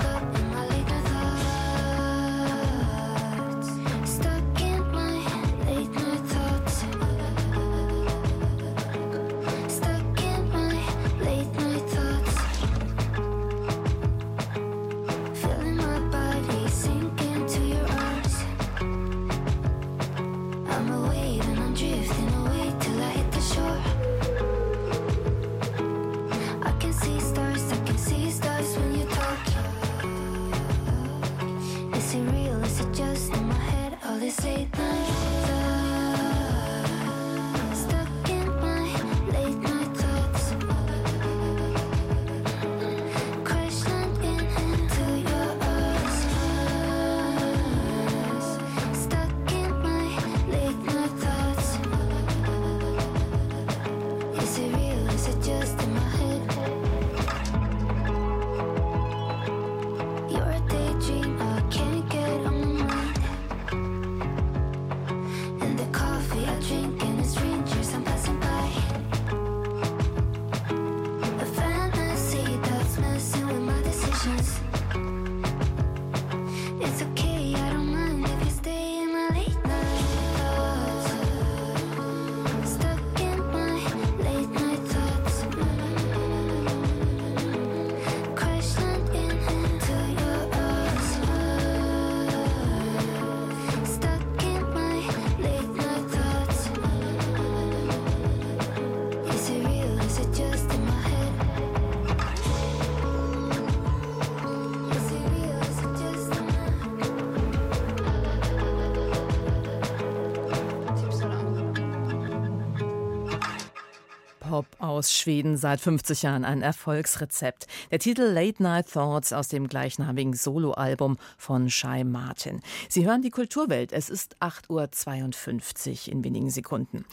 aus 114.79 115.13
Schweden 115.13 115.57
seit 115.57 115.79
50 115.79 116.23
Jahren 116.23 116.45
ein 116.45 116.61
Erfolgsrezept. 116.61 117.67
Der 117.91 117.99
Titel 117.99 118.23
Late 118.23 118.61
Night 118.61 118.91
Thoughts 118.91 119.33
aus 119.33 119.47
dem 119.47 119.67
gleichnamigen 119.67 120.33
Soloalbum 120.33 121.17
von 121.37 121.69
Shai 121.69 122.03
Martin. 122.03 122.61
Sie 122.89 123.05
hören 123.05 123.21
die 123.21 123.29
Kulturwelt. 123.29 123.93
Es 123.93 124.09
ist 124.09 124.35
8.52 124.41 126.07
Uhr 126.07 126.13
in 126.13 126.23
wenigen 126.23 126.49
Sekunden. 126.49 127.05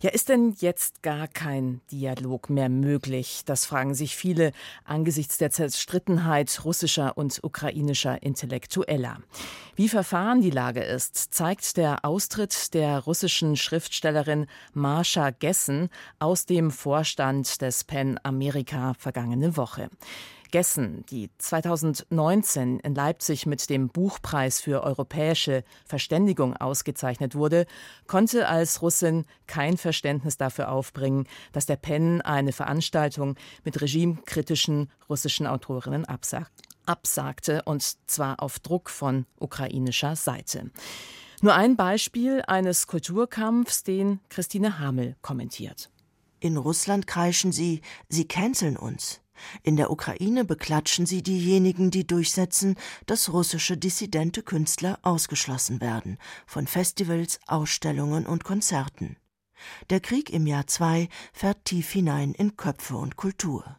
Ja, 0.00 0.10
ist 0.10 0.28
denn 0.28 0.54
jetzt 0.58 1.02
gar 1.02 1.28
kein 1.28 1.80
Dialog 1.90 2.50
mehr 2.50 2.68
möglich? 2.68 3.42
Das 3.44 3.66
fragen 3.66 3.94
sich 3.94 4.16
viele 4.16 4.52
angesichts 4.84 5.38
der 5.38 5.50
Zerstrittenheit 5.50 6.64
russischer 6.64 7.16
und 7.16 7.42
ukrainischer 7.42 8.22
Intellektueller. 8.22 9.18
Wie 9.76 9.88
verfahren 9.88 10.40
die 10.40 10.50
Lage 10.50 10.84
ist, 10.84 11.34
zeigt 11.34 11.76
der 11.76 12.04
Austritt 12.04 12.74
der 12.74 13.00
russischen 13.00 13.56
Schriftstellerin 13.56 14.46
Marsha 14.72 15.30
Gessen 15.30 15.88
aus 16.20 16.46
dem 16.46 16.70
Vorstand 16.70 17.48
Stand 17.48 17.60
des 17.60 17.82
PEN 17.82 18.20
Amerika 18.22 18.94
vergangene 18.94 19.56
Woche. 19.56 19.90
Gessen, 20.52 21.04
die 21.10 21.28
2019 21.38 22.78
in 22.78 22.94
Leipzig 22.94 23.46
mit 23.46 23.68
dem 23.68 23.88
Buchpreis 23.88 24.60
für 24.60 24.84
europäische 24.84 25.64
Verständigung 25.84 26.56
ausgezeichnet 26.56 27.34
wurde, 27.34 27.66
konnte 28.06 28.46
als 28.46 28.80
Russin 28.80 29.24
kein 29.48 29.76
Verständnis 29.76 30.36
dafür 30.36 30.70
aufbringen, 30.70 31.26
dass 31.50 31.66
der 31.66 31.74
PEN 31.74 32.20
eine 32.20 32.52
Veranstaltung 32.52 33.34
mit 33.64 33.80
regimekritischen 33.80 34.88
russischen 35.08 35.48
Autorinnen 35.48 36.04
absagt, 36.04 36.52
absagte, 36.86 37.62
und 37.64 37.82
zwar 38.08 38.42
auf 38.42 38.58
Druck 38.58 38.90
von 38.90 39.26
ukrainischer 39.38 40.16
Seite. 40.16 40.70
Nur 41.42 41.54
ein 41.54 41.76
Beispiel 41.76 42.42
eines 42.46 42.86
Kulturkampfs, 42.86 43.82
den 43.82 44.20
Christine 44.28 44.78
Hamel 44.78 45.16
kommentiert. 45.20 45.90
In 46.40 46.56
Russland 46.56 47.06
kreischen 47.06 47.52
sie, 47.52 47.80
sie 48.08 48.26
canceln 48.26 48.76
uns. 48.76 49.20
In 49.62 49.76
der 49.76 49.90
Ukraine 49.90 50.44
beklatschen 50.44 51.06
sie 51.06 51.22
diejenigen, 51.22 51.90
die 51.90 52.06
durchsetzen, 52.06 52.76
dass 53.06 53.32
russische 53.32 53.76
dissidente 53.76 54.42
Künstler 54.42 54.98
ausgeschlossen 55.02 55.80
werden 55.80 56.18
von 56.46 56.66
Festivals, 56.66 57.40
Ausstellungen 57.46 58.26
und 58.26 58.44
Konzerten. 58.44 59.16
Der 59.90 60.00
Krieg 60.00 60.30
im 60.30 60.46
Jahr 60.46 60.66
zwei 60.66 61.08
fährt 61.32 61.64
tief 61.64 61.90
hinein 61.90 62.32
in 62.32 62.56
Köpfe 62.56 62.96
und 62.96 63.16
Kultur. 63.16 63.76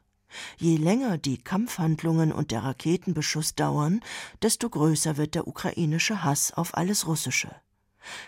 Je 0.58 0.78
länger 0.78 1.18
die 1.18 1.38
Kampfhandlungen 1.38 2.32
und 2.32 2.52
der 2.52 2.64
Raketenbeschuss 2.64 3.56
dauern, 3.56 4.02
desto 4.42 4.70
größer 4.70 5.18
wird 5.18 5.36
der 5.36 5.48
ukrainische 5.48 6.24
Hass 6.24 6.54
auf 6.54 6.76
alles 6.76 7.08
Russische. 7.08 7.56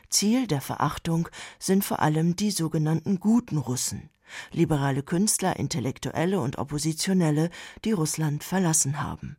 Ziel 0.10 0.48
der 0.48 0.62
Verachtung 0.62 1.30
sind 1.60 1.86
vor 1.86 2.00
allem 2.00 2.36
die 2.36 2.52
sogenannten 2.52 3.20
guten 3.20 3.58
Russen, 3.58 4.10
liberale 4.52 5.04
Künstler, 5.04 5.58
Intellektuelle 5.58 6.40
und 6.40 6.58
Oppositionelle, 6.58 7.50
die 7.86 7.92
Russland 7.92 8.44
verlassen 8.44 9.02
haben. 9.02 9.38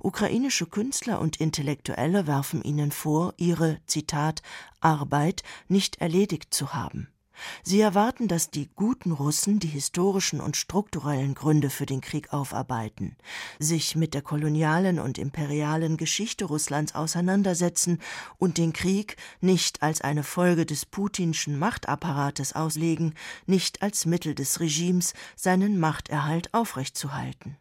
Ukrainische 0.00 0.66
Künstler 0.66 1.20
und 1.20 1.38
Intellektuelle 1.38 2.26
werfen 2.26 2.62
ihnen 2.62 2.92
vor, 2.92 3.34
ihre 3.38 3.78
Zitat 3.86 4.42
Arbeit 4.80 5.42
nicht 5.68 6.00
erledigt 6.00 6.52
zu 6.52 6.74
haben. 6.74 7.11
Sie 7.62 7.80
erwarten, 7.80 8.28
dass 8.28 8.50
die 8.50 8.68
guten 8.74 9.12
Russen 9.12 9.58
die 9.58 9.68
historischen 9.68 10.40
und 10.40 10.56
strukturellen 10.56 11.34
Gründe 11.34 11.70
für 11.70 11.86
den 11.86 12.00
Krieg 12.00 12.32
aufarbeiten, 12.32 13.16
sich 13.58 13.96
mit 13.96 14.14
der 14.14 14.22
kolonialen 14.22 14.98
und 14.98 15.18
imperialen 15.18 15.96
Geschichte 15.96 16.44
Russlands 16.44 16.94
auseinandersetzen 16.94 18.00
und 18.38 18.58
den 18.58 18.72
Krieg 18.72 19.16
nicht 19.40 19.82
als 19.82 20.00
eine 20.00 20.22
Folge 20.22 20.66
des 20.66 20.86
putinschen 20.86 21.58
Machtapparates 21.58 22.54
auslegen, 22.54 23.14
nicht 23.46 23.82
als 23.82 24.06
Mittel 24.06 24.34
des 24.34 24.60
Regimes, 24.60 25.14
seinen 25.36 25.78
Machterhalt 25.78 26.52
aufrechtzuhalten. 26.52 27.56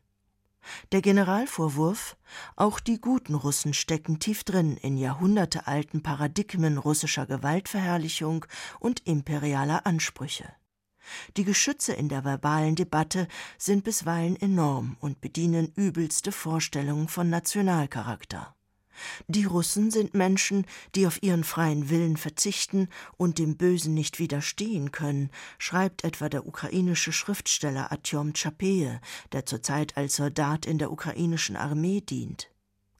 Der 0.91 1.01
Generalvorwurf, 1.01 2.17
auch 2.55 2.79
die 2.79 2.99
guten 2.99 3.35
Russen 3.35 3.73
stecken 3.73 4.19
tief 4.19 4.43
drin 4.43 4.77
in 4.77 4.97
jahrhundertealten 4.97 6.03
Paradigmen 6.03 6.77
russischer 6.77 7.25
Gewaltverherrlichung 7.25 8.45
und 8.79 9.05
imperialer 9.07 9.85
Ansprüche. 9.85 10.51
Die 11.37 11.43
Geschütze 11.43 11.93
in 11.93 12.09
der 12.09 12.23
verbalen 12.23 12.75
Debatte 12.75 13.27
sind 13.57 13.83
bisweilen 13.83 14.35
enorm 14.35 14.97
und 14.99 15.19
bedienen 15.21 15.71
übelste 15.75 16.31
Vorstellungen 16.31 17.07
von 17.07 17.29
Nationalcharakter. 17.29 18.55
Die 19.27 19.45
Russen 19.45 19.91
sind 19.91 20.13
Menschen, 20.13 20.65
die 20.95 21.07
auf 21.07 21.21
ihren 21.23 21.43
freien 21.43 21.89
Willen 21.89 22.17
verzichten 22.17 22.89
und 23.17 23.39
dem 23.39 23.57
Bösen 23.57 23.93
nicht 23.93 24.19
widerstehen 24.19 24.91
können, 24.91 25.29
schreibt 25.57 26.03
etwa 26.03 26.29
der 26.29 26.45
ukrainische 26.45 27.11
Schriftsteller 27.11 27.91
Artyom 27.91 28.33
Chapeje, 28.33 28.99
der 29.31 29.45
zurzeit 29.45 29.97
als 29.97 30.15
Soldat 30.15 30.65
in 30.65 30.77
der 30.77 30.91
ukrainischen 30.91 31.55
Armee 31.55 32.01
dient. 32.01 32.49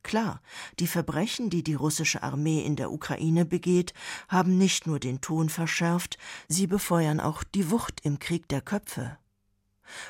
Klar, 0.03 0.41
die 0.79 0.87
Verbrechen, 0.87 1.49
die 1.49 1.63
die 1.63 1.75
russische 1.75 2.23
Armee 2.23 2.61
in 2.61 2.75
der 2.75 2.91
Ukraine 2.91 3.45
begeht, 3.45 3.93
haben 4.27 4.57
nicht 4.57 4.87
nur 4.87 4.99
den 4.99 5.21
Ton 5.21 5.49
verschärft, 5.49 6.17
sie 6.47 6.65
befeuern 6.65 7.19
auch 7.19 7.43
die 7.43 7.69
Wucht 7.69 8.01
im 8.03 8.17
Krieg 8.17 8.47
der 8.49 8.61
Köpfe. 8.61 9.17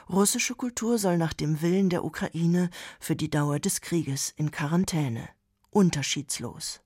Russische 0.09 0.55
Kultur 0.55 0.97
soll 0.97 1.17
nach 1.17 1.33
dem 1.33 1.61
Willen 1.61 1.89
der 1.89 2.05
Ukraine 2.05 2.69
für 2.99 3.15
die 3.15 3.29
Dauer 3.29 3.59
des 3.59 3.81
Krieges 3.81 4.33
in 4.37 4.51
Quarantäne 4.51 5.27
unterschiedslos. 5.71 6.81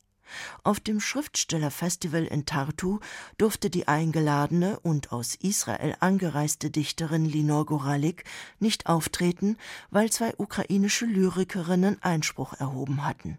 Auf 0.64 0.80
dem 0.80 1.00
Schriftstellerfestival 1.00 2.26
in 2.26 2.46
Tartu 2.46 3.00
durfte 3.38 3.70
die 3.70 3.88
eingeladene 3.88 4.80
und 4.80 5.12
aus 5.12 5.36
Israel 5.36 5.96
angereiste 6.00 6.72
Dichterin 6.72 7.26
Linor 7.26 7.66
Goralik 7.66 8.24
nicht 8.60 8.88
auftreten, 8.88 9.58
weil 9.92 10.12
zwei 10.12 10.34
ukrainische 10.38 11.06
Lyrikerinnen 11.06 12.02
Einspruch 12.02 12.54
erhoben 12.54 13.06
hatten. 13.06 13.38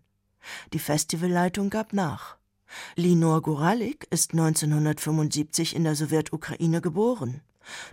Die 0.72 0.78
Festivalleitung 0.78 1.70
gab 1.70 1.92
nach. 1.92 2.36
Linor 2.94 3.42
Goralik 3.42 4.06
ist 4.10 4.32
1975 4.32 5.74
in 5.74 5.84
der 5.84 5.96
Sowjetukraine 5.96 6.80
geboren. 6.80 7.40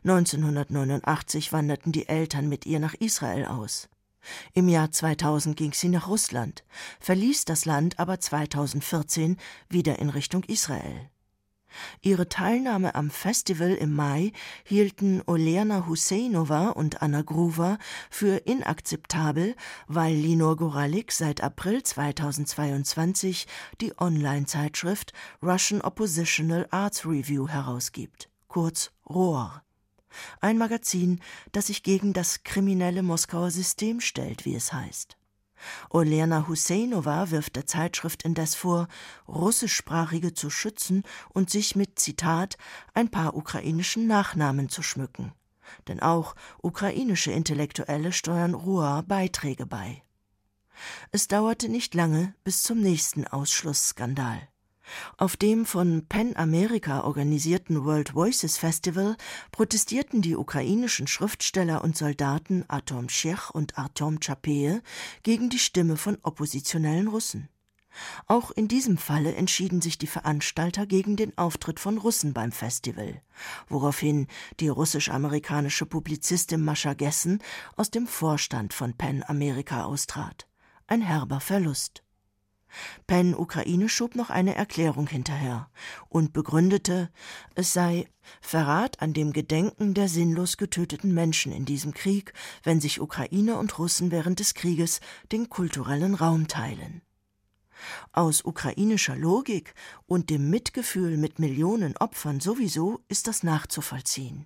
1989 0.04 1.52
wanderten 1.52 1.92
die 1.92 2.08
Eltern 2.08 2.48
mit 2.48 2.66
ihr 2.66 2.80
nach 2.80 2.94
Israel 2.94 3.46
aus. 3.46 3.90
Im 4.54 4.70
Jahr 4.70 4.92
2000 4.92 5.56
ging 5.56 5.74
sie 5.74 5.90
nach 5.90 6.08
Russland, 6.08 6.64
verließ 7.00 7.46
das 7.46 7.66
Land 7.66 8.00
aber 8.00 8.20
2014 8.20 9.38
wieder 9.70 10.00
in 10.00 10.10
Richtung 10.10 10.44
Israel. 10.46 11.10
Ihre 12.02 12.30
Teilnahme 12.30 12.96
am 12.96 13.10
Festival 13.10 13.74
im 13.74 13.94
Mai 13.94 14.32
hielten 14.64 15.22
Olerna 15.26 15.88
Husseinova 15.88 16.70
und 16.70 17.02
Anna 17.02 17.22
Gruver 17.22 17.78
für 18.10 18.38
inakzeptabel, 18.46 19.56
weil 19.88 20.14
Linor 20.14 20.58
Goralik 20.58 21.12
seit 21.12 21.42
April 21.42 21.84
2022 21.84 23.48
die 23.82 23.94
Online-Zeitschrift 23.98 25.14
Russian 25.42 25.82
Oppositional 25.82 26.68
Arts 26.72 27.06
Review 27.06 27.48
herausgibt, 27.48 28.30
kurz 28.48 28.92
ROR. 29.10 29.64
Ein 30.42 30.58
Magazin, 30.58 31.20
das 31.52 31.68
sich 31.68 31.84
gegen 31.84 32.14
das 32.14 32.44
kriminelle 32.44 33.04
Moskauer 33.04 33.52
System 33.52 34.00
stellt, 34.00 34.46
wie 34.46 34.56
es 34.56 34.74
heißt. 34.74 35.18
Olena 35.90 36.48
Husseinova 36.48 37.32
wirft 37.32 37.56
der 37.56 37.66
Zeitschrift 37.66 38.24
indes 38.24 38.56
vor, 38.56 38.88
Russischsprachige 39.28 40.34
zu 40.34 40.50
schützen 40.50 41.04
und 41.30 41.50
sich 41.50 41.76
mit 41.76 42.00
Zitat 42.00 42.58
ein 42.94 43.10
paar 43.10 43.36
ukrainischen 43.36 44.08
Nachnamen 44.08 44.70
zu 44.70 44.82
schmücken. 44.82 45.34
Denn 45.88 46.02
auch 46.02 46.36
ukrainische 46.62 47.32
Intellektuelle 47.32 48.12
steuern 48.12 48.54
Ruhr 48.54 49.04
Beiträge 49.08 49.66
bei. 49.66 50.04
Es 51.12 51.28
dauerte 51.28 51.70
nicht 51.70 51.94
lange 51.94 52.34
bis 52.44 52.64
zum 52.64 52.82
nächsten 52.82 53.26
Ausschlussskandal. 53.28 54.50
Auf 55.18 55.38
dem 55.38 55.66
von 55.66 56.06
PEN 56.08 56.36
America 56.36 57.04
organisierten 57.04 57.86
World 57.86 58.14
Voices 58.14 58.58
Festival 58.58 59.16
protestierten 59.52 60.22
die 60.22 60.36
ukrainischen 60.36 61.08
Schriftsteller 61.08 61.84
und 61.84 61.98
Soldaten 61.98 62.66
Atom 62.68 63.10
Schech 63.10 63.50
und 63.52 63.78
Artom 63.78 64.20
Chapee 64.20 64.82
gegen 65.24 65.50
die 65.50 65.60
Stimme 65.60 65.98
von 65.98 66.18
oppositionellen 66.22 67.08
Russen. 67.08 67.50
Auch 68.28 68.52
in 68.52 68.68
diesem 68.68 68.98
Falle 68.98 69.36
entschieden 69.36 69.82
sich 69.82 69.98
die 69.98 70.08
Veranstalter 70.08 70.86
gegen 70.86 71.16
den 71.16 71.38
Auftritt 71.38 71.80
von 71.80 71.98
Russen 71.98 72.34
beim 72.34 72.52
Festival, 72.52 73.22
woraufhin 73.70 74.28
die 74.60 74.68
russisch-amerikanische 74.68 75.86
Publizistin 75.86 76.64
Mascha 76.64 76.94
Gessen 76.94 77.40
aus 77.76 77.92
dem 77.92 78.08
Vorstand 78.08 78.74
von 78.74 78.96
PEN 78.96 79.24
America 79.28 79.84
austrat. 79.84 80.48
Ein 80.88 81.02
herber 81.02 81.40
Verlust. 81.40 82.03
Penn 83.08 83.36
Ukraine 83.36 83.90
schob 83.90 84.16
noch 84.16 84.30
eine 84.30 84.56
Erklärung 84.56 85.08
hinterher 85.08 85.70
und 86.10 86.34
begründete, 86.34 87.10
es 87.56 87.74
sei 87.74 88.08
Verrat 88.42 89.02
an 89.02 89.14
dem 89.14 89.34
Gedenken 89.34 89.94
der 89.94 90.08
sinnlos 90.08 90.58
getöteten 90.58 91.14
Menschen 91.14 91.52
in 91.52 91.66
diesem 91.66 91.94
Krieg, 91.94 92.34
wenn 92.64 92.80
sich 92.80 93.02
Ukraine 93.02 93.58
und 93.58 93.78
Russen 93.80 94.12
während 94.12 94.40
des 94.40 94.54
Krieges 94.54 95.02
den 95.32 95.50
kulturellen 95.50 96.16
Raum 96.16 96.48
teilen. 96.48 97.02
Aus 98.12 98.46
ukrainischer 98.46 99.16
Logik 99.16 99.74
und 100.06 100.30
dem 100.30 100.50
Mitgefühl 100.50 101.18
mit 101.18 101.40
Millionen 101.40 101.98
Opfern 101.98 102.40
sowieso 102.40 103.02
ist 103.10 103.28
das 103.28 103.44
nachzuvollziehen. 103.44 104.46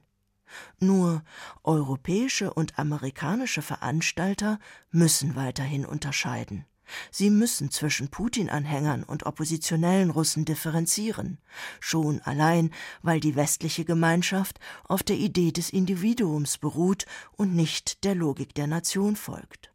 Nur 0.79 1.23
europäische 1.63 2.53
und 2.53 2.79
amerikanische 2.79 3.61
Veranstalter 3.61 4.59
müssen 4.91 5.35
weiterhin 5.35 5.85
unterscheiden. 5.85 6.65
Sie 7.11 7.29
müssen 7.29 7.71
zwischen 7.71 8.09
Putin-Anhängern 8.09 9.03
und 9.03 9.25
oppositionellen 9.25 10.09
Russen 10.09 10.45
differenzieren, 10.45 11.37
schon 11.79 12.21
allein, 12.21 12.71
weil 13.01 13.19
die 13.19 13.35
westliche 13.35 13.85
Gemeinschaft 13.85 14.59
auf 14.85 15.03
der 15.03 15.17
Idee 15.17 15.51
des 15.51 15.69
Individuums 15.69 16.57
beruht 16.57 17.05
und 17.35 17.55
nicht 17.55 18.03
der 18.03 18.15
Logik 18.15 18.53
der 18.53 18.67
Nation 18.67 19.15
folgt. 19.15 19.71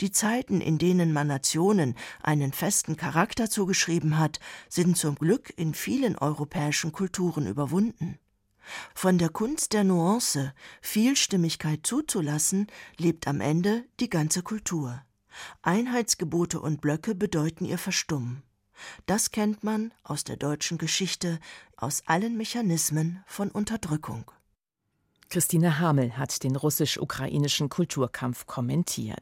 Die 0.00 0.12
Zeiten, 0.12 0.60
in 0.60 0.78
denen 0.78 1.12
man 1.12 1.26
Nationen 1.26 1.94
einen 2.22 2.52
festen 2.52 2.96
Charakter 2.96 3.50
zugeschrieben 3.50 4.18
hat, 4.18 4.38
sind 4.68 4.96
zum 4.96 5.16
Glück 5.16 5.52
in 5.56 5.74
vielen 5.74 6.16
europäischen 6.16 6.92
Kulturen 6.92 7.46
überwunden. 7.46 8.18
Von 8.94 9.18
der 9.18 9.28
Kunst 9.28 9.72
der 9.72 9.84
Nuance, 9.84 10.54
Vielstimmigkeit 10.80 11.80
zuzulassen, 11.86 12.68
lebt 12.96 13.28
am 13.28 13.40
Ende 13.40 13.84
die 14.00 14.08
ganze 14.08 14.42
Kultur. 14.42 15.02
Einheitsgebote 15.62 16.60
und 16.60 16.80
Blöcke 16.80 17.14
bedeuten 17.14 17.64
ihr 17.64 17.78
Verstummen. 17.78 18.42
Das 19.06 19.30
kennt 19.30 19.64
man 19.64 19.92
aus 20.02 20.24
der 20.24 20.36
deutschen 20.36 20.78
Geschichte, 20.78 21.38
aus 21.76 22.02
allen 22.06 22.36
Mechanismen 22.36 23.22
von 23.26 23.50
Unterdrückung. 23.50 24.30
Christine 25.30 25.78
Hamel 25.80 26.16
hat 26.16 26.42
den 26.44 26.56
russisch-ukrainischen 26.56 27.68
Kulturkampf 27.68 28.46
kommentiert. 28.46 29.20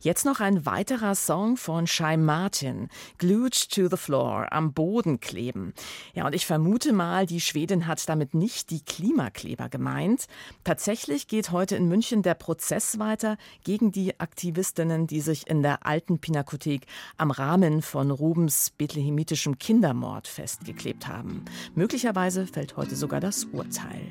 Jetzt 0.00 0.24
noch 0.24 0.40
ein 0.40 0.66
weiterer 0.66 1.14
Song 1.14 1.56
von 1.56 1.86
Shai 1.86 2.16
Martin, 2.16 2.88
Glued 3.18 3.70
to 3.70 3.88
the 3.88 3.96
Floor, 3.96 4.52
am 4.52 4.72
Boden 4.72 5.20
kleben. 5.20 5.72
Ja, 6.14 6.26
und 6.26 6.34
ich 6.34 6.46
vermute 6.46 6.92
mal, 6.92 7.26
die 7.26 7.40
Schwedin 7.40 7.86
hat 7.86 8.08
damit 8.08 8.34
nicht 8.34 8.70
die 8.70 8.82
Klimakleber 8.82 9.68
gemeint. 9.68 10.26
Tatsächlich 10.64 11.28
geht 11.28 11.50
heute 11.50 11.76
in 11.76 11.88
München 11.88 12.22
der 12.22 12.34
Prozess 12.34 12.98
weiter 12.98 13.36
gegen 13.62 13.92
die 13.92 14.18
Aktivistinnen, 14.20 15.06
die 15.06 15.20
sich 15.20 15.46
in 15.46 15.62
der 15.62 15.86
alten 15.86 16.18
Pinakothek 16.18 16.86
am 17.16 17.30
Rahmen 17.30 17.82
von 17.82 18.10
Rubens 18.10 18.70
bethlehemitischem 18.70 19.58
Kindermord 19.58 20.28
festgeklebt 20.28 21.06
haben. 21.06 21.44
Möglicherweise 21.74 22.46
fällt 22.46 22.76
heute 22.76 22.96
sogar 22.96 23.20
das 23.20 23.44
Urteil. 23.44 24.02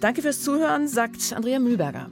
Danke 0.00 0.22
fürs 0.22 0.42
Zuhören, 0.42 0.88
sagt 0.88 1.32
Andrea 1.34 1.58
Mühlberger. 1.58 2.10